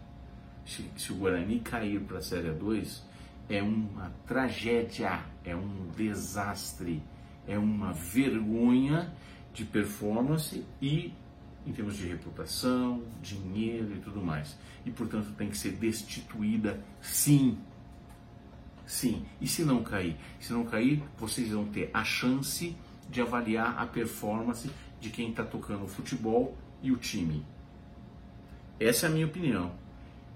Se, 0.66 0.86
se 0.96 1.12
o 1.12 1.16
Guarani 1.16 1.60
cair 1.60 2.00
para 2.02 2.20
a 2.20 2.22
Série 2.22 2.52
2, 2.52 3.04
é 3.50 3.62
uma 3.62 4.12
tragédia, 4.26 5.24
é 5.44 5.56
um 5.56 5.88
desastre, 5.96 7.02
é 7.48 7.58
uma 7.58 7.92
vergonha 7.92 9.14
de 9.54 9.66
performance 9.66 10.66
e 10.82 11.14
em 11.65 11.72
termos 11.72 11.96
de 11.96 12.08
reputação, 12.08 13.03
dinheiro 13.22 13.96
e 13.96 14.00
tudo 14.00 14.22
mais. 14.22 14.58
E 14.86 14.91
portanto 14.91 15.34
tem 15.38 15.50
que 15.50 15.58
ser 15.58 15.72
destituída 15.72 16.84
sim. 17.01 17.58
Sim. 18.86 19.25
E 19.39 19.48
se 19.48 19.63
não 19.63 19.84
cair? 19.84 20.17
Se 20.39 20.51
não 20.51 20.65
cair, 20.65 21.01
vocês 21.17 21.50
vão 21.50 21.65
ter 21.65 21.89
a 21.93 22.03
chance 22.03 22.75
de 23.10 23.22
avaliar 23.22 23.77
a 23.77 23.86
performance 23.86 24.70
de 25.00 25.10
quem 25.10 25.29
está 25.29 25.43
tocando 25.43 25.86
o 25.86 25.88
futebol 25.88 26.58
e 26.82 26.91
o 26.91 26.98
time. 26.98 27.46
Essa 28.79 29.05
é 29.05 29.10
a 29.10 29.12
minha 29.12 29.25
opinião. 29.25 29.74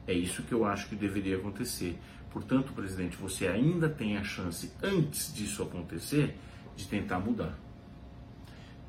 É 0.05 0.13
isso 0.13 0.43
que 0.43 0.53
eu 0.53 0.63
acho 0.63 0.87
que 0.87 0.95
deveria 0.95 1.37
acontecer. 1.37 1.99
Portanto, 2.31 2.71
presidente, 2.71 3.17
você 3.17 3.47
ainda 3.47 3.89
tem 3.89 4.17
a 4.17 4.23
chance, 4.23 4.71
antes 4.81 5.33
disso 5.33 5.63
acontecer, 5.63 6.37
de 6.75 6.87
tentar 6.87 7.19
mudar. 7.19 7.57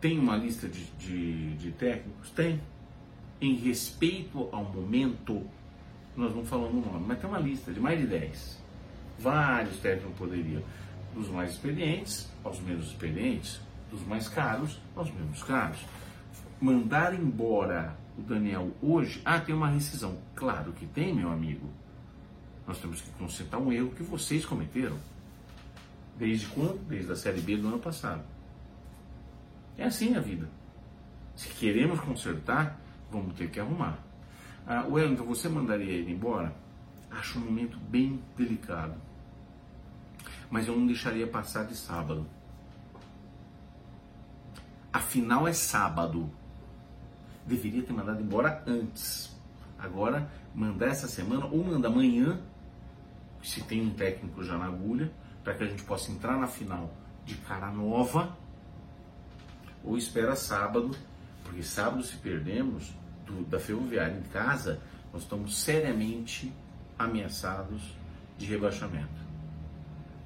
Tem 0.00 0.18
uma 0.18 0.36
lista 0.36 0.68
de, 0.68 0.84
de, 0.98 1.56
de 1.56 1.72
técnicos? 1.72 2.30
Tem. 2.30 2.60
Em 3.40 3.54
respeito 3.54 4.48
ao 4.52 4.64
momento, 4.64 5.44
nós 6.16 6.32
vamos 6.32 6.48
falando 6.48 6.74
o 6.74 6.92
nome, 6.92 7.04
mas 7.06 7.18
tem 7.18 7.28
uma 7.28 7.38
lista 7.38 7.72
de 7.72 7.80
mais 7.80 7.98
de 7.98 8.06
10. 8.06 8.62
Vários 9.18 9.78
técnicos 9.78 10.16
poderiam, 10.16 10.62
dos 11.14 11.28
mais 11.28 11.52
experientes 11.52 12.28
aos 12.44 12.60
menos 12.60 12.86
experientes, 12.86 13.60
dos 13.90 14.04
mais 14.06 14.28
caros 14.28 14.80
aos 14.94 15.10
menos 15.10 15.42
caros. 15.42 15.78
Mandar 16.60 17.14
embora 17.14 17.96
o 18.16 18.22
Daniel 18.22 18.70
hoje, 18.80 19.20
ah, 19.24 19.40
tem 19.40 19.54
uma 19.54 19.68
rescisão. 19.68 20.18
Claro 20.34 20.72
que 20.72 20.86
tem, 20.86 21.14
meu 21.14 21.30
amigo. 21.30 21.68
Nós 22.66 22.78
temos 22.78 23.00
que 23.00 23.10
consertar 23.12 23.58
um 23.58 23.72
erro 23.72 23.90
que 23.90 24.02
vocês 24.02 24.44
cometeram. 24.44 24.96
Desde 26.16 26.46
quando? 26.46 26.78
Desde 26.86 27.10
a 27.10 27.16
Série 27.16 27.40
B 27.40 27.56
do 27.56 27.68
ano 27.68 27.78
passado. 27.78 28.22
É 29.78 29.84
assim 29.84 30.16
a 30.16 30.20
vida. 30.20 30.50
Se 31.36 31.48
queremos 31.50 32.00
consertar, 32.00 32.80
vamos 33.12 33.34
ter 33.36 33.48
que 33.48 33.60
arrumar. 33.60 34.00
Ah, 34.66 34.84
Wellington, 34.88 35.24
você 35.24 35.48
mandaria 35.48 35.92
ele 35.92 36.12
embora? 36.12 36.52
Acho 37.12 37.38
um 37.38 37.44
momento 37.44 37.78
bem 37.78 38.20
delicado. 38.36 39.00
Mas 40.50 40.66
eu 40.66 40.76
não 40.76 40.84
deixaria 40.84 41.28
passar 41.28 41.64
de 41.64 41.76
sábado. 41.76 42.26
A 44.92 44.98
final 44.98 45.46
é 45.46 45.52
sábado. 45.52 46.28
Deveria 47.46 47.82
ter 47.84 47.92
mandado 47.92 48.20
embora 48.20 48.62
antes. 48.66 49.38
Agora, 49.78 50.28
mandar 50.52 50.88
essa 50.88 51.06
semana 51.06 51.46
ou 51.46 51.62
manda 51.64 51.86
amanhã, 51.86 52.40
se 53.42 53.62
tem 53.62 53.80
um 53.80 53.90
técnico 53.90 54.42
já 54.42 54.58
na 54.58 54.66
agulha, 54.66 55.12
para 55.44 55.54
que 55.54 55.62
a 55.62 55.66
gente 55.68 55.84
possa 55.84 56.10
entrar 56.10 56.36
na 56.36 56.48
final 56.48 56.92
de 57.24 57.36
cara 57.36 57.70
nova 57.70 58.36
ou 59.84 59.96
espera 59.96 60.36
sábado, 60.36 60.90
porque 61.44 61.62
sábado 61.62 62.02
se 62.02 62.16
perdemos 62.16 62.92
do, 63.26 63.44
da 63.44 63.58
Ferroviária 63.58 64.16
em 64.16 64.22
casa, 64.30 64.80
nós 65.12 65.22
estamos 65.22 65.58
seriamente 65.58 66.52
ameaçados 66.98 67.96
de 68.36 68.46
rebaixamento. 68.46 69.28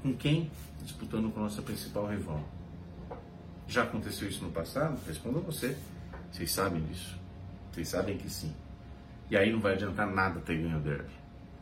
Com 0.03 0.15
quem? 0.15 0.51
Disputando 0.83 1.33
com 1.33 1.41
a 1.41 1.43
nossa 1.45 1.63
principal 1.63 2.09
rival. 2.09 2.43
Já 3.69 3.85
aconteceu 3.85 4.29
isso 4.29 4.43
no 4.43 4.51
passado? 4.51 4.99
Responda 5.07 5.39
você. 5.41 5.77
Vocês 6.31 6.51
sabem 6.51 6.83
disso. 6.85 7.17
Vocês 7.71 7.89
sabem 7.89 8.19
que 8.19 8.29
sim. 8.29 8.53
E 9.31 9.37
aí 9.37 9.53
não 9.53 9.61
vai 9.61 9.75
adiantar 9.75 10.11
nada 10.11 10.41
ter 10.41 10.59
ganho 10.59 10.79
o 10.79 10.81
derby. 10.81 11.13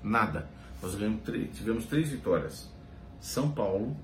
Nada. 0.02 0.48
Nós 0.82 0.94
ganhamos 0.94 1.22
tivemos 1.54 1.84
três 1.84 2.08
vitórias. 2.08 2.68
São 3.20 3.50
Paulo, 3.50 3.96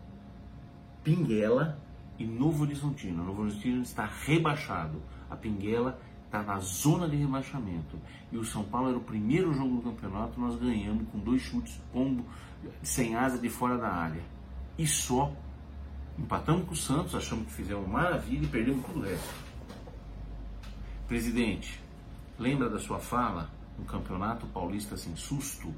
Pinguela 1.02 1.78
e 2.18 2.24
Novo 2.24 2.62
Horizontino. 2.62 3.24
Novo 3.24 3.42
Horizontino 3.42 3.82
está 3.82 4.04
rebaixado. 4.04 5.02
A 5.30 5.36
Pinguela 5.36 6.00
está 6.24 6.42
na 6.42 6.58
zona 6.60 7.08
de 7.08 7.16
rebaixamento. 7.16 7.98
E 8.30 8.36
o 8.36 8.44
São 8.44 8.64
Paulo 8.64 8.88
era 8.88 8.98
o 8.98 9.02
primeiro 9.02 9.52
jogo 9.52 9.76
do 9.76 9.82
campeonato, 9.82 10.40
nós 10.40 10.56
ganhamos 10.58 11.08
com 11.10 11.18
dois 11.18 11.42
chutes 11.42 11.80
combo 11.92 12.24
sem 12.82 13.14
asa 13.14 13.38
de 13.38 13.48
fora 13.48 13.78
da 13.78 13.88
área. 13.88 14.22
E 14.76 14.86
só 14.86 15.32
empatamos 16.18 16.66
com 16.66 16.72
o 16.72 16.76
Santos, 16.76 17.14
achamos 17.14 17.46
que 17.46 17.52
fizemos 17.52 17.88
maravilha 17.88 18.44
e 18.44 18.48
perdemos 18.48 18.84
tudo 18.86 19.00
o 19.00 19.02
resto. 19.02 19.34
Presidente, 21.06 21.80
lembra 22.38 22.68
da 22.68 22.78
sua 22.78 22.98
fala? 22.98 23.50
Um 23.78 23.84
campeonato 23.84 24.46
paulista 24.46 24.96
sem 24.96 25.14
susto? 25.16 25.72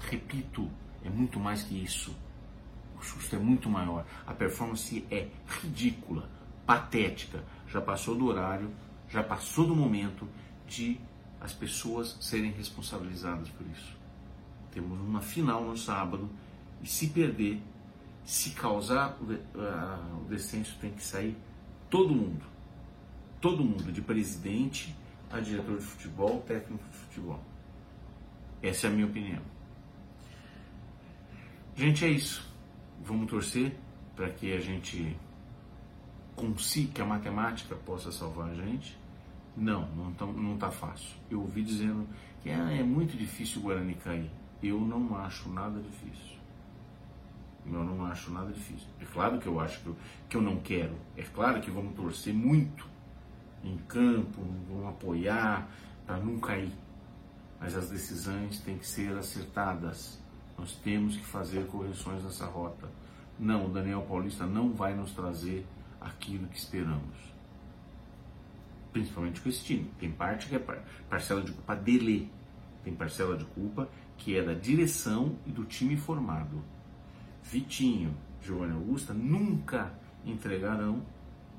Repito, 0.00 0.68
é 1.04 1.08
muito 1.08 1.38
mais 1.38 1.62
que 1.62 1.80
isso 1.82 2.14
o 3.02 3.04
susto 3.04 3.34
é 3.34 3.38
muito 3.38 3.68
maior. 3.68 4.06
A 4.26 4.32
performance 4.32 5.04
é 5.10 5.28
ridícula, 5.60 6.28
patética. 6.64 7.42
Já 7.68 7.80
passou 7.80 8.14
do 8.14 8.26
horário, 8.26 8.70
já 9.10 9.22
passou 9.22 9.66
do 9.66 9.74
momento 9.74 10.28
de 10.66 10.98
as 11.40 11.52
pessoas 11.52 12.16
serem 12.20 12.52
responsabilizadas 12.52 13.48
por 13.50 13.66
isso. 13.66 13.96
Temos 14.70 14.98
uma 15.00 15.20
final 15.20 15.64
no 15.64 15.76
sábado 15.76 16.30
e 16.80 16.86
se 16.86 17.08
perder, 17.08 17.60
se 18.24 18.50
causar 18.50 19.18
o 19.20 20.24
descenso, 20.28 20.76
tem 20.80 20.92
que 20.92 21.02
sair 21.02 21.36
todo 21.90 22.14
mundo. 22.14 22.44
Todo 23.40 23.64
mundo, 23.64 23.90
de 23.90 24.00
presidente 24.00 24.94
a 25.30 25.40
diretor 25.40 25.78
de 25.78 25.84
futebol, 25.84 26.40
técnico 26.42 26.84
de 26.88 26.96
futebol. 26.96 27.42
Essa 28.62 28.86
é 28.86 28.90
a 28.90 28.92
minha 28.92 29.06
opinião. 29.06 29.42
Gente, 31.74 32.04
é 32.04 32.08
isso. 32.08 32.51
Vamos 33.04 33.30
torcer 33.30 33.76
para 34.14 34.30
que 34.30 34.52
a 34.52 34.60
gente 34.60 35.16
consiga, 36.36 36.92
que 36.92 37.02
a 37.02 37.04
matemática 37.04 37.74
possa 37.74 38.12
salvar 38.12 38.50
a 38.50 38.54
gente? 38.54 38.96
Não, 39.56 39.88
não 39.94 40.10
está 40.12 40.26
não 40.26 40.56
tá 40.56 40.70
fácil. 40.70 41.16
Eu 41.30 41.40
ouvi 41.40 41.62
dizendo 41.62 42.08
que 42.42 42.48
é, 42.48 42.78
é 42.78 42.82
muito 42.82 43.16
difícil 43.16 43.60
o 43.60 43.64
Guarani 43.64 43.94
cair. 43.94 44.30
Eu 44.62 44.80
não 44.80 45.16
acho 45.16 45.48
nada 45.50 45.80
difícil. 45.80 46.38
Eu 47.66 47.84
não 47.84 48.04
acho 48.06 48.30
nada 48.30 48.52
difícil. 48.52 48.88
É 49.00 49.04
claro 49.04 49.38
que 49.38 49.46
eu 49.46 49.60
acho 49.60 49.80
que 49.80 49.86
eu, 49.88 49.96
que 50.28 50.36
eu 50.36 50.42
não 50.42 50.56
quero. 50.60 50.96
É 51.16 51.22
claro 51.22 51.60
que 51.60 51.70
vamos 51.70 51.94
torcer 51.94 52.32
muito 52.32 52.88
em 53.64 53.76
campo, 53.88 54.40
vamos 54.68 54.88
apoiar 54.88 55.68
para 56.06 56.18
não 56.18 56.38
cair. 56.38 56.72
Mas 57.60 57.76
as 57.76 57.90
decisões 57.90 58.60
têm 58.60 58.78
que 58.78 58.86
ser 58.86 59.16
acertadas. 59.16 60.21
Nós 60.62 60.76
temos 60.76 61.16
que 61.16 61.24
fazer 61.24 61.66
correções 61.66 62.22
nessa 62.22 62.46
rota. 62.46 62.88
Não, 63.36 63.66
o 63.66 63.68
Daniel 63.68 64.02
Paulista 64.02 64.46
não 64.46 64.72
vai 64.72 64.94
nos 64.94 65.10
trazer 65.10 65.66
aquilo 66.00 66.46
que 66.46 66.56
esperamos. 66.56 67.16
Principalmente 68.92 69.40
com 69.40 69.48
esse 69.48 69.64
time. 69.64 69.90
Tem 69.98 70.12
parte 70.12 70.46
que 70.46 70.54
é 70.54 70.60
parcela 71.10 71.42
de 71.42 71.50
culpa 71.50 71.74
dele. 71.74 72.30
Tem 72.84 72.94
parcela 72.94 73.36
de 73.36 73.44
culpa 73.44 73.88
que 74.16 74.36
é 74.36 74.42
da 74.44 74.54
direção 74.54 75.36
e 75.44 75.50
do 75.50 75.64
time 75.64 75.96
formado. 75.96 76.62
Vitinho, 77.42 78.14
Giovanni 78.40 78.74
Augusta 78.74 79.12
nunca 79.12 79.92
entregarão 80.24 81.02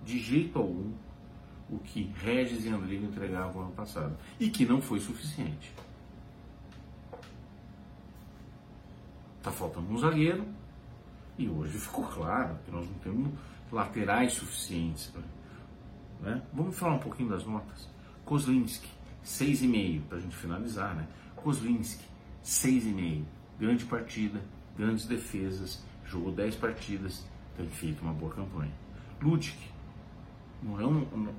de 0.05 0.17
jeito 0.17 0.57
algum 0.57 0.93
o 1.69 1.77
que 1.77 2.09
Regis 2.23 2.63
e 2.63 2.69
André 2.69 2.95
entregavam 2.95 3.63
ano 3.63 3.71
passado. 3.71 4.15
E 4.39 4.49
que 4.49 4.65
não 4.65 4.81
foi 4.81 5.01
suficiente. 5.01 5.73
Tá 9.43 9.51
faltando 9.51 9.93
um 9.93 9.97
zagueiro. 9.97 10.45
E 11.37 11.47
hoje 11.49 11.77
ficou 11.77 12.05
claro 12.05 12.57
que 12.65 12.71
nós 12.71 12.87
não 12.87 12.97
temos 12.99 13.31
laterais 13.71 14.33
suficientes. 14.33 15.11
Né? 16.21 16.41
Vamos 16.53 16.77
falar 16.77 16.95
um 16.95 16.99
pouquinho 16.99 17.29
das 17.29 17.45
notas. 17.45 17.89
Kozlinski, 18.23 18.87
6,5 19.25 20.01
para 20.07 20.17
a 20.17 20.21
gente 20.21 20.35
finalizar, 20.35 20.95
né? 20.95 21.07
Kozlinski, 21.35 22.03
6,5. 22.43 23.23
Grande 23.59 23.85
partida, 23.85 24.41
grandes 24.77 25.05
defesas, 25.05 25.83
jogou 26.05 26.31
10 26.31 26.55
partidas, 26.55 27.25
tem 27.55 27.67
feito 27.67 28.01
uma 28.01 28.13
boa 28.13 28.33
campanha. 28.33 28.71
Ludic, 29.21 29.57
não 30.61 30.79
é 30.79 30.85
um, 30.85 31.05
não, 31.15 31.33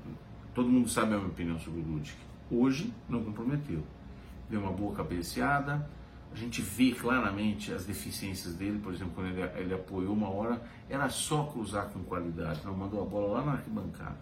todo 0.55 0.69
mundo 0.69 0.89
sabe 0.89 1.15
a 1.15 1.17
minha 1.17 1.29
opinião 1.29 1.59
sobre 1.59 1.81
o 1.81 1.85
Ludic. 1.85 2.17
Hoje 2.51 2.93
não 3.09 3.25
comprometeu. 3.25 3.83
Deu 4.49 4.61
uma 4.61 4.73
boa 4.73 4.95
cabeceada, 4.95 5.89
a 6.35 6.37
gente 6.37 6.61
vê 6.61 6.91
claramente 6.91 7.73
as 7.73 7.87
deficiências 7.87 8.55
dele, 8.57 8.81
por 8.81 8.93
exemplo, 8.93 9.13
quando 9.15 9.29
ele, 9.29 9.43
ele 9.57 9.73
apoiou 9.73 10.13
uma 10.13 10.29
hora, 10.29 10.61
era 10.91 11.09
só 11.09 11.45
cruzar 11.45 11.91
com 11.91 12.03
qualidade, 12.03 12.61
não 12.65 12.77
mandou 12.77 13.01
a 13.03 13.07
bola 13.07 13.39
lá 13.39 13.45
na 13.45 13.53
arquibancada, 13.53 14.19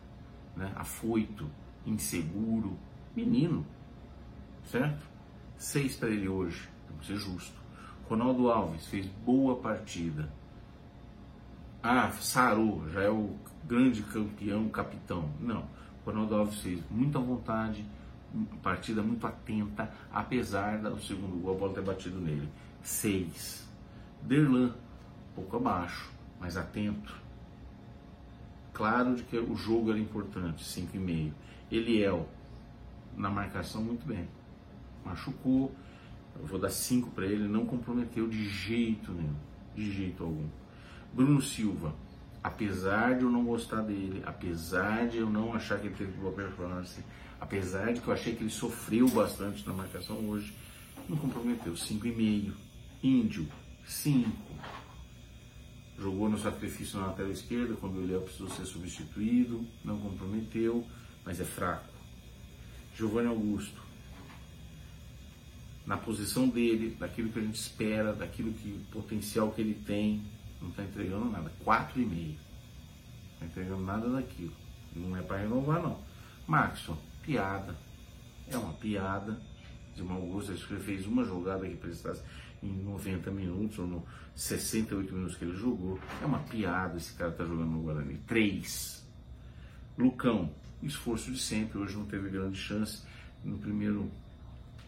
né? 0.54 0.70
afoito, 0.76 1.50
inseguro, 1.86 2.78
menino, 3.16 3.66
certo? 4.66 5.02
Seis 5.56 5.96
para 5.96 6.10
ele 6.10 6.28
hoje, 6.28 6.68
que 7.00 7.06
ser 7.06 7.16
justo. 7.16 7.58
Ronaldo 8.06 8.50
Alves 8.50 8.86
fez 8.88 9.06
boa 9.24 9.56
partida. 9.56 10.28
Ah, 11.82 12.10
sarou, 12.20 12.86
já 12.90 13.04
é 13.04 13.10
o 13.10 13.34
grande 13.64 14.02
campeão, 14.02 14.68
capitão. 14.68 15.30
Não, 15.40 15.64
Ronaldo 16.04 16.34
Alves 16.34 16.60
fez 16.60 16.78
muita 16.90 17.18
vontade, 17.18 17.86
partida 18.62 19.02
muito 19.02 19.26
atenta, 19.26 19.92
apesar 20.12 20.78
do 20.78 21.00
segundo 21.00 21.40
gol 21.40 21.54
a 21.54 21.58
bola 21.58 21.74
ter 21.74 21.82
batido 21.82 22.20
nele. 22.20 22.48
Seis. 22.82 23.68
Derlan, 24.22 24.74
pouco 25.34 25.56
abaixo, 25.56 26.10
mas 26.40 26.56
atento. 26.56 27.14
Claro 28.72 29.16
de 29.16 29.22
que 29.24 29.36
o 29.36 29.54
jogo 29.54 29.90
era 29.90 29.98
importante, 29.98 30.64
cinco 30.64 30.96
e 30.96 31.00
meio. 31.00 31.34
Eliel, 31.70 32.28
na 33.16 33.30
marcação, 33.30 33.82
muito 33.82 34.06
bem. 34.06 34.28
Machucou, 35.04 35.74
eu 36.38 36.46
vou 36.46 36.58
dar 36.58 36.70
cinco 36.70 37.10
para 37.10 37.26
ele, 37.26 37.46
não 37.48 37.66
comprometeu 37.66 38.28
de 38.28 38.48
jeito 38.48 39.12
nenhum, 39.12 39.34
de 39.74 39.92
jeito 39.92 40.24
algum. 40.24 40.48
Bruno 41.12 41.42
Silva, 41.42 41.94
apesar 42.42 43.16
de 43.16 43.22
eu 43.22 43.30
não 43.30 43.44
gostar 43.44 43.82
dele, 43.82 44.22
apesar 44.26 45.06
de 45.08 45.18
eu 45.18 45.30
não 45.30 45.54
achar 45.54 45.78
que 45.78 45.86
ele 45.86 45.94
teve 45.94 46.12
boa 46.12 46.32
performance, 46.32 47.02
apesar 47.40 47.92
de 47.92 48.00
que 48.00 48.08
eu 48.08 48.14
achei 48.14 48.34
que 48.34 48.42
ele 48.42 48.50
sofreu 48.50 49.08
bastante 49.08 49.66
na 49.66 49.72
marcação 49.72 50.16
hoje, 50.28 50.54
não 51.08 51.16
comprometeu. 51.16 51.74
5,5. 51.74 52.52
Índio, 53.02 53.48
5. 53.84 54.30
Jogou 55.98 56.28
no 56.28 56.38
sacrifício 56.38 56.98
na 56.98 57.08
lateral 57.08 57.30
esquerda 57.30 57.74
quando 57.74 57.98
o 57.98 58.06
Léo 58.06 58.22
precisou 58.22 58.48
ser 58.48 58.64
substituído, 58.64 59.64
não 59.84 59.98
comprometeu, 59.98 60.84
mas 61.24 61.40
é 61.40 61.44
fraco. 61.44 61.92
Giovanni 62.96 63.28
Augusto, 63.28 63.80
na 65.86 65.96
posição 65.96 66.48
dele, 66.48 66.96
daquilo 66.98 67.30
que 67.30 67.38
a 67.38 67.42
gente 67.42 67.56
espera, 67.56 68.12
daquilo 68.12 68.52
que 68.52 68.78
potencial 68.90 69.50
que 69.52 69.60
ele 69.60 69.74
tem, 69.74 70.22
não 70.62 70.70
está 70.70 70.84
entregando 70.84 71.30
nada. 71.30 71.52
4,5. 71.64 72.06
Não 72.06 72.34
está 73.34 73.46
entregando 73.46 73.82
nada 73.82 74.08
daquilo. 74.08 74.52
Não 74.94 75.16
é 75.16 75.22
para 75.22 75.38
renovar, 75.38 75.82
não. 75.82 76.00
Maxson, 76.46 76.96
piada. 77.22 77.76
É 78.48 78.56
uma 78.56 78.72
piada 78.74 79.40
de 79.94 80.02
mau 80.02 80.20
gosto. 80.20 80.52
Acho 80.52 80.66
que 80.66 80.74
ele 80.74 80.82
fez 80.82 81.06
uma 81.06 81.24
jogada 81.24 81.68
que 81.68 81.76
precisasse 81.76 82.22
em 82.62 82.72
90 82.84 83.30
minutos 83.30 83.78
ou 83.78 83.86
no 83.86 84.06
68 84.36 85.12
minutos 85.12 85.36
que 85.36 85.44
ele 85.44 85.56
jogou. 85.56 85.98
É 86.22 86.24
uma 86.24 86.38
piada 86.38 86.96
esse 86.96 87.12
cara 87.14 87.32
tá 87.32 87.44
jogando 87.44 87.70
no 87.70 87.82
Guarani. 87.82 88.18
3. 88.26 89.04
Lucão, 89.98 90.50
esforço 90.82 91.30
de 91.32 91.38
sempre. 91.38 91.78
Hoje 91.78 91.96
não 91.96 92.06
teve 92.06 92.30
grande 92.30 92.58
chance. 92.58 93.02
No 93.44 93.58
primeiro 93.58 94.10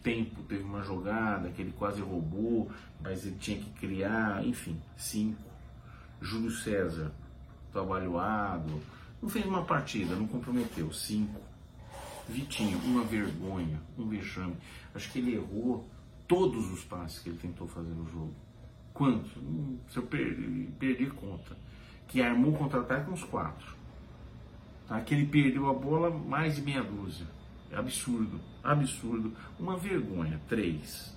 tempo 0.01 0.43
teve 0.43 0.63
uma 0.63 0.83
jogada 0.83 1.49
que 1.49 1.61
ele 1.61 1.73
quase 1.73 2.01
roubou, 2.01 2.71
mas 3.01 3.25
ele 3.25 3.35
tinha 3.37 3.57
que 3.57 3.69
criar. 3.71 4.45
Enfim, 4.45 4.79
5. 4.95 5.54
Júlio 6.21 6.51
César, 6.51 7.11
trabalhoado. 7.71 8.81
Não 9.21 9.29
fez 9.29 9.45
uma 9.45 9.63
partida, 9.63 10.15
não 10.15 10.27
comprometeu. 10.27 10.91
5 10.91 11.55
Vitinho, 12.27 12.79
uma 12.79 13.03
vergonha, 13.03 13.79
um 13.97 14.07
vexame. 14.07 14.55
Acho 14.93 15.11
que 15.11 15.19
ele 15.19 15.35
errou 15.35 15.87
todos 16.27 16.71
os 16.71 16.83
passes 16.83 17.19
que 17.19 17.29
ele 17.29 17.37
tentou 17.37 17.67
fazer 17.67 17.93
no 17.93 18.09
jogo. 18.09 18.33
Quantos? 18.93 19.31
Hum, 19.37 19.77
se 19.89 19.97
eu 19.97 20.03
perdi, 20.03 20.69
perdi 20.79 21.05
conta. 21.07 21.55
Que 22.07 22.21
armou 22.21 22.53
o 22.53 22.57
contra-ataque 22.57 23.11
uns 23.11 23.23
quatro. 23.23 23.75
Tá? 24.87 24.99
Que 25.01 25.13
ele 25.13 25.27
perdeu 25.27 25.69
a 25.69 25.73
bola 25.73 26.09
mais 26.09 26.55
de 26.55 26.61
meia 26.61 26.83
dúzia. 26.83 27.27
Absurdo, 27.71 28.39
absurdo. 28.63 29.33
Uma 29.59 29.77
vergonha. 29.77 30.39
Três. 30.47 31.15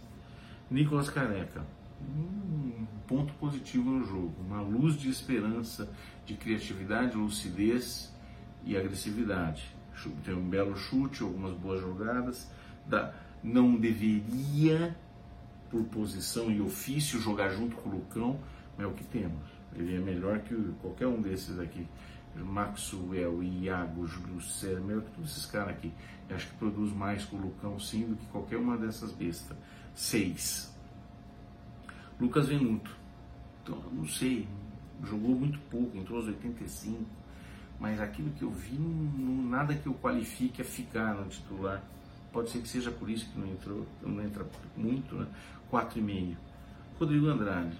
Nicolas 0.71 1.09
Careca. 1.09 1.65
Um 2.01 2.87
ponto 3.07 3.33
positivo 3.35 3.91
no 3.91 4.05
jogo. 4.05 4.35
Uma 4.47 4.61
luz 4.61 4.97
de 4.97 5.09
esperança, 5.09 5.91
de 6.25 6.35
criatividade, 6.35 7.17
lucidez 7.17 8.13
e 8.65 8.77
agressividade 8.77 9.79
tem 10.25 10.35
um 10.35 10.49
belo 10.49 10.77
chute, 10.77 11.23
algumas 11.23 11.55
boas 11.57 11.81
jogadas. 11.81 12.49
Da, 12.87 13.13
não 13.43 13.77
deveria, 13.77 14.97
por 15.71 15.83
posição 15.85 16.51
e 16.51 16.61
ofício, 16.61 17.21
jogar 17.21 17.51
junto 17.51 17.77
com 17.77 17.89
o 17.89 17.93
Lucão, 17.93 18.39
mas 18.77 18.87
é 18.87 18.89
o 18.89 18.93
que 18.93 19.05
temos. 19.05 19.49
Ele 19.75 19.97
é 19.97 19.99
melhor 19.99 20.39
que 20.41 20.55
qualquer 20.81 21.07
um 21.07 21.21
desses 21.21 21.59
aqui. 21.59 21.87
Maxwell, 22.37 23.43
Iago, 23.43 24.07
Júlio 24.07 24.39
melhor 24.85 25.03
que 25.03 25.11
todos 25.11 25.31
esses 25.33 25.47
caras 25.47 25.71
aqui. 25.71 25.93
Eu 26.29 26.37
acho 26.37 26.47
que 26.47 26.55
produz 26.55 26.93
mais 26.93 27.25
com 27.25 27.37
o 27.37 27.41
Lucão 27.41 27.81
sim 27.81 28.07
do 28.07 28.17
que 28.17 28.27
qualquer 28.27 28.59
uma 28.59 28.77
dessas 28.77 29.11
bestas. 29.11 29.57
Seis. 29.95 30.73
Lucas 32.21 32.49
Venuto. 32.49 32.91
Então, 33.63 33.79
não 33.93 34.07
sei, 34.09 34.49
jogou 35.05 35.35
muito 35.35 35.59
pouco, 35.71 35.97
entrou 35.97 36.19
aos 36.19 36.29
85 36.29 37.19
mas 37.79 38.01
aquilo 38.01 38.31
que 38.31 38.43
eu 38.43 38.51
vi, 38.51 38.77
não, 38.77 39.49
nada 39.49 39.75
que 39.75 39.89
o 39.89 39.95
qualifique 39.95 40.61
a 40.61 40.65
ficar 40.65 41.15
no 41.15 41.27
titular. 41.29 41.83
Pode 42.33 42.51
ser 42.51 42.61
que 42.61 42.69
seja 42.69 42.91
por 42.91 43.09
isso 43.09 43.27
que 43.31 43.39
não 43.39 43.47
entrou, 43.47 43.87
não 44.03 44.23
entra 44.23 44.45
muito, 44.77 45.15
né? 45.15 45.27
4,5. 45.71 46.37
Rodrigo 46.99 47.29
Andrade, 47.29 47.77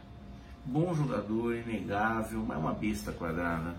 bom 0.65 0.95
jogador, 0.95 1.55
inegável, 1.57 2.45
mas 2.47 2.59
uma 2.59 2.73
besta 2.73 3.13
quadrada. 3.13 3.75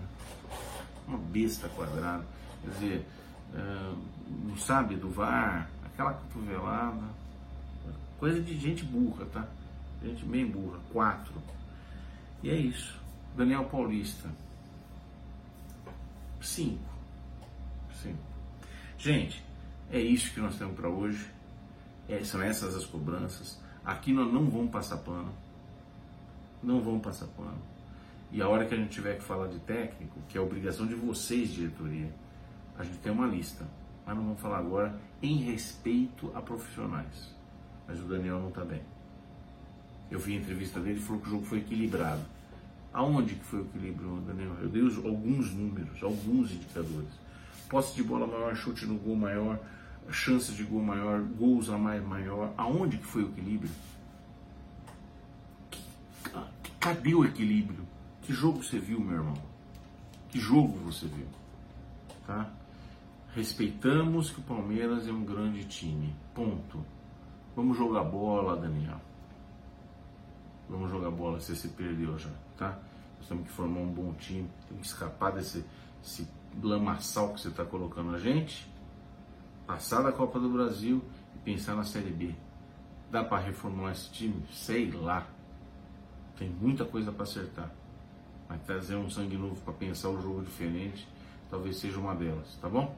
Uma 1.08 1.18
besta 1.18 1.68
quadrada. 1.70 2.24
Quer 2.62 2.70
dizer, 2.70 3.06
uh, 3.54 3.98
não 4.46 4.56
sabe 4.56 4.96
do 4.96 5.08
VAR, 5.08 5.70
aquela 5.84 6.12
cotovelada, 6.12 7.06
coisa 8.18 8.40
de 8.40 8.56
gente 8.58 8.84
burra, 8.84 9.24
tá? 9.32 9.48
Gente 10.02 10.24
bem 10.24 10.46
burra. 10.46 10.78
4. 10.92 11.32
E 12.42 12.50
é 12.50 12.56
isso. 12.56 12.98
Daniel 13.36 13.64
Paulista. 13.64 14.28
Cinco. 16.40 16.90
Cinco. 18.02 18.18
Gente, 18.98 19.44
é 19.90 20.00
isso 20.00 20.32
que 20.32 20.40
nós 20.40 20.56
temos 20.56 20.74
para 20.74 20.88
hoje. 20.88 21.26
É, 22.08 22.22
são 22.24 22.42
essas 22.42 22.74
as 22.74 22.84
cobranças. 22.84 23.60
Aqui 23.84 24.12
nós 24.12 24.32
não 24.32 24.48
vamos 24.48 24.70
passar 24.70 24.98
pano. 24.98 25.32
Não 26.62 26.80
vamos 26.80 27.02
passar 27.02 27.26
pano. 27.28 27.58
E 28.32 28.40
a 28.40 28.48
hora 28.48 28.64
que 28.64 28.74
a 28.74 28.76
gente 28.76 28.90
tiver 28.90 29.16
que 29.16 29.22
falar 29.22 29.48
de 29.48 29.58
técnico, 29.60 30.20
que 30.28 30.38
é 30.38 30.40
obrigação 30.40 30.86
de 30.86 30.94
vocês, 30.94 31.50
diretoria, 31.50 32.12
a 32.78 32.84
gente 32.84 32.98
tem 32.98 33.12
uma 33.12 33.26
lista. 33.26 33.66
Mas 34.06 34.16
não 34.16 34.24
vamos 34.24 34.40
falar 34.40 34.58
agora 34.58 34.98
em 35.22 35.36
respeito 35.36 36.30
a 36.34 36.40
profissionais. 36.40 37.34
Mas 37.86 38.00
o 38.00 38.04
Daniel 38.04 38.40
não 38.40 38.48
está 38.48 38.64
bem. 38.64 38.82
Eu 40.10 40.18
vi 40.18 40.34
a 40.34 40.40
entrevista 40.40 40.80
dele 40.80 41.00
falou 41.00 41.20
que 41.22 41.28
o 41.28 41.30
jogo 41.30 41.44
foi 41.44 41.58
equilibrado. 41.58 42.22
Aonde 42.92 43.34
que 43.34 43.44
foi 43.44 43.60
o 43.60 43.62
equilíbrio, 43.62 44.20
Daniel? 44.26 44.56
Eu 44.60 44.68
dei 44.68 44.82
alguns 44.82 45.52
números, 45.52 46.02
alguns 46.02 46.50
indicadores. 46.50 47.10
Posse 47.68 47.94
de 47.94 48.02
bola 48.02 48.26
maior, 48.26 48.56
chute 48.56 48.84
no 48.84 48.98
gol 48.98 49.14
maior, 49.14 49.60
chance 50.10 50.52
de 50.52 50.64
gol 50.64 50.82
maior, 50.82 51.20
gols 51.20 51.70
a 51.70 51.78
mais 51.78 52.04
maior. 52.04 52.52
Aonde 52.56 52.98
que 52.98 53.06
foi 53.06 53.22
o 53.22 53.28
equilíbrio? 53.28 53.70
cadê 56.80 57.14
o 57.14 57.24
equilíbrio? 57.24 57.86
Que 58.22 58.32
jogo 58.32 58.62
você 58.62 58.78
viu, 58.78 58.98
meu 59.00 59.16
irmão? 59.16 59.36
Que 60.30 60.40
jogo 60.40 60.78
você 60.78 61.06
viu? 61.06 61.26
Tá? 62.26 62.50
Respeitamos 63.34 64.30
que 64.30 64.40
o 64.40 64.42
Palmeiras 64.42 65.06
é 65.06 65.12
um 65.12 65.24
grande 65.24 65.64
time. 65.64 66.14
Ponto. 66.34 66.84
Vamos 67.54 67.76
jogar 67.76 68.04
bola, 68.04 68.56
Daniel. 68.56 69.00
Vamos 70.70 70.88
jogar 70.88 71.10
bola, 71.10 71.40
você 71.40 71.56
se 71.56 71.66
perdeu 71.68 72.16
já, 72.16 72.30
tá? 72.56 72.78
Nós 73.18 73.26
temos 73.26 73.44
que 73.48 73.52
formar 73.52 73.80
um 73.80 73.92
bom 73.92 74.14
time, 74.14 74.48
temos 74.68 74.82
que 74.82 74.94
escapar 74.94 75.32
desse, 75.32 75.64
desse 76.00 76.28
lamaçal 76.62 77.34
que 77.34 77.40
você 77.40 77.48
está 77.48 77.64
colocando 77.64 78.14
a 78.14 78.18
gente, 78.20 78.72
passar 79.66 80.00
da 80.00 80.12
Copa 80.12 80.38
do 80.38 80.48
Brasil 80.48 81.02
e 81.34 81.38
pensar 81.38 81.74
na 81.74 81.82
Série 81.82 82.10
B. 82.10 82.32
Dá 83.10 83.24
para 83.24 83.42
reformular 83.42 83.90
esse 83.90 84.10
time? 84.10 84.44
Sei 84.52 84.88
lá. 84.92 85.26
Tem 86.38 86.48
muita 86.48 86.84
coisa 86.84 87.10
para 87.10 87.24
acertar. 87.24 87.70
Mas 88.48 88.62
trazer 88.62 88.94
um 88.94 89.10
sangue 89.10 89.36
novo 89.36 89.60
para 89.62 89.74
pensar 89.74 90.08
o 90.08 90.22
jogo 90.22 90.42
diferente, 90.42 91.06
talvez 91.50 91.78
seja 91.78 91.98
uma 91.98 92.14
delas, 92.14 92.56
tá 92.60 92.68
bom? 92.68 92.96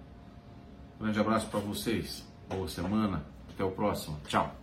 Grande 1.00 1.18
abraço 1.18 1.48
para 1.48 1.61
vocês. 1.61 2.22
Boa 2.50 2.68
semana. 2.68 3.24
Até 3.48 3.64
o 3.64 3.70
próximo. 3.70 4.20
Tchau. 4.26 4.62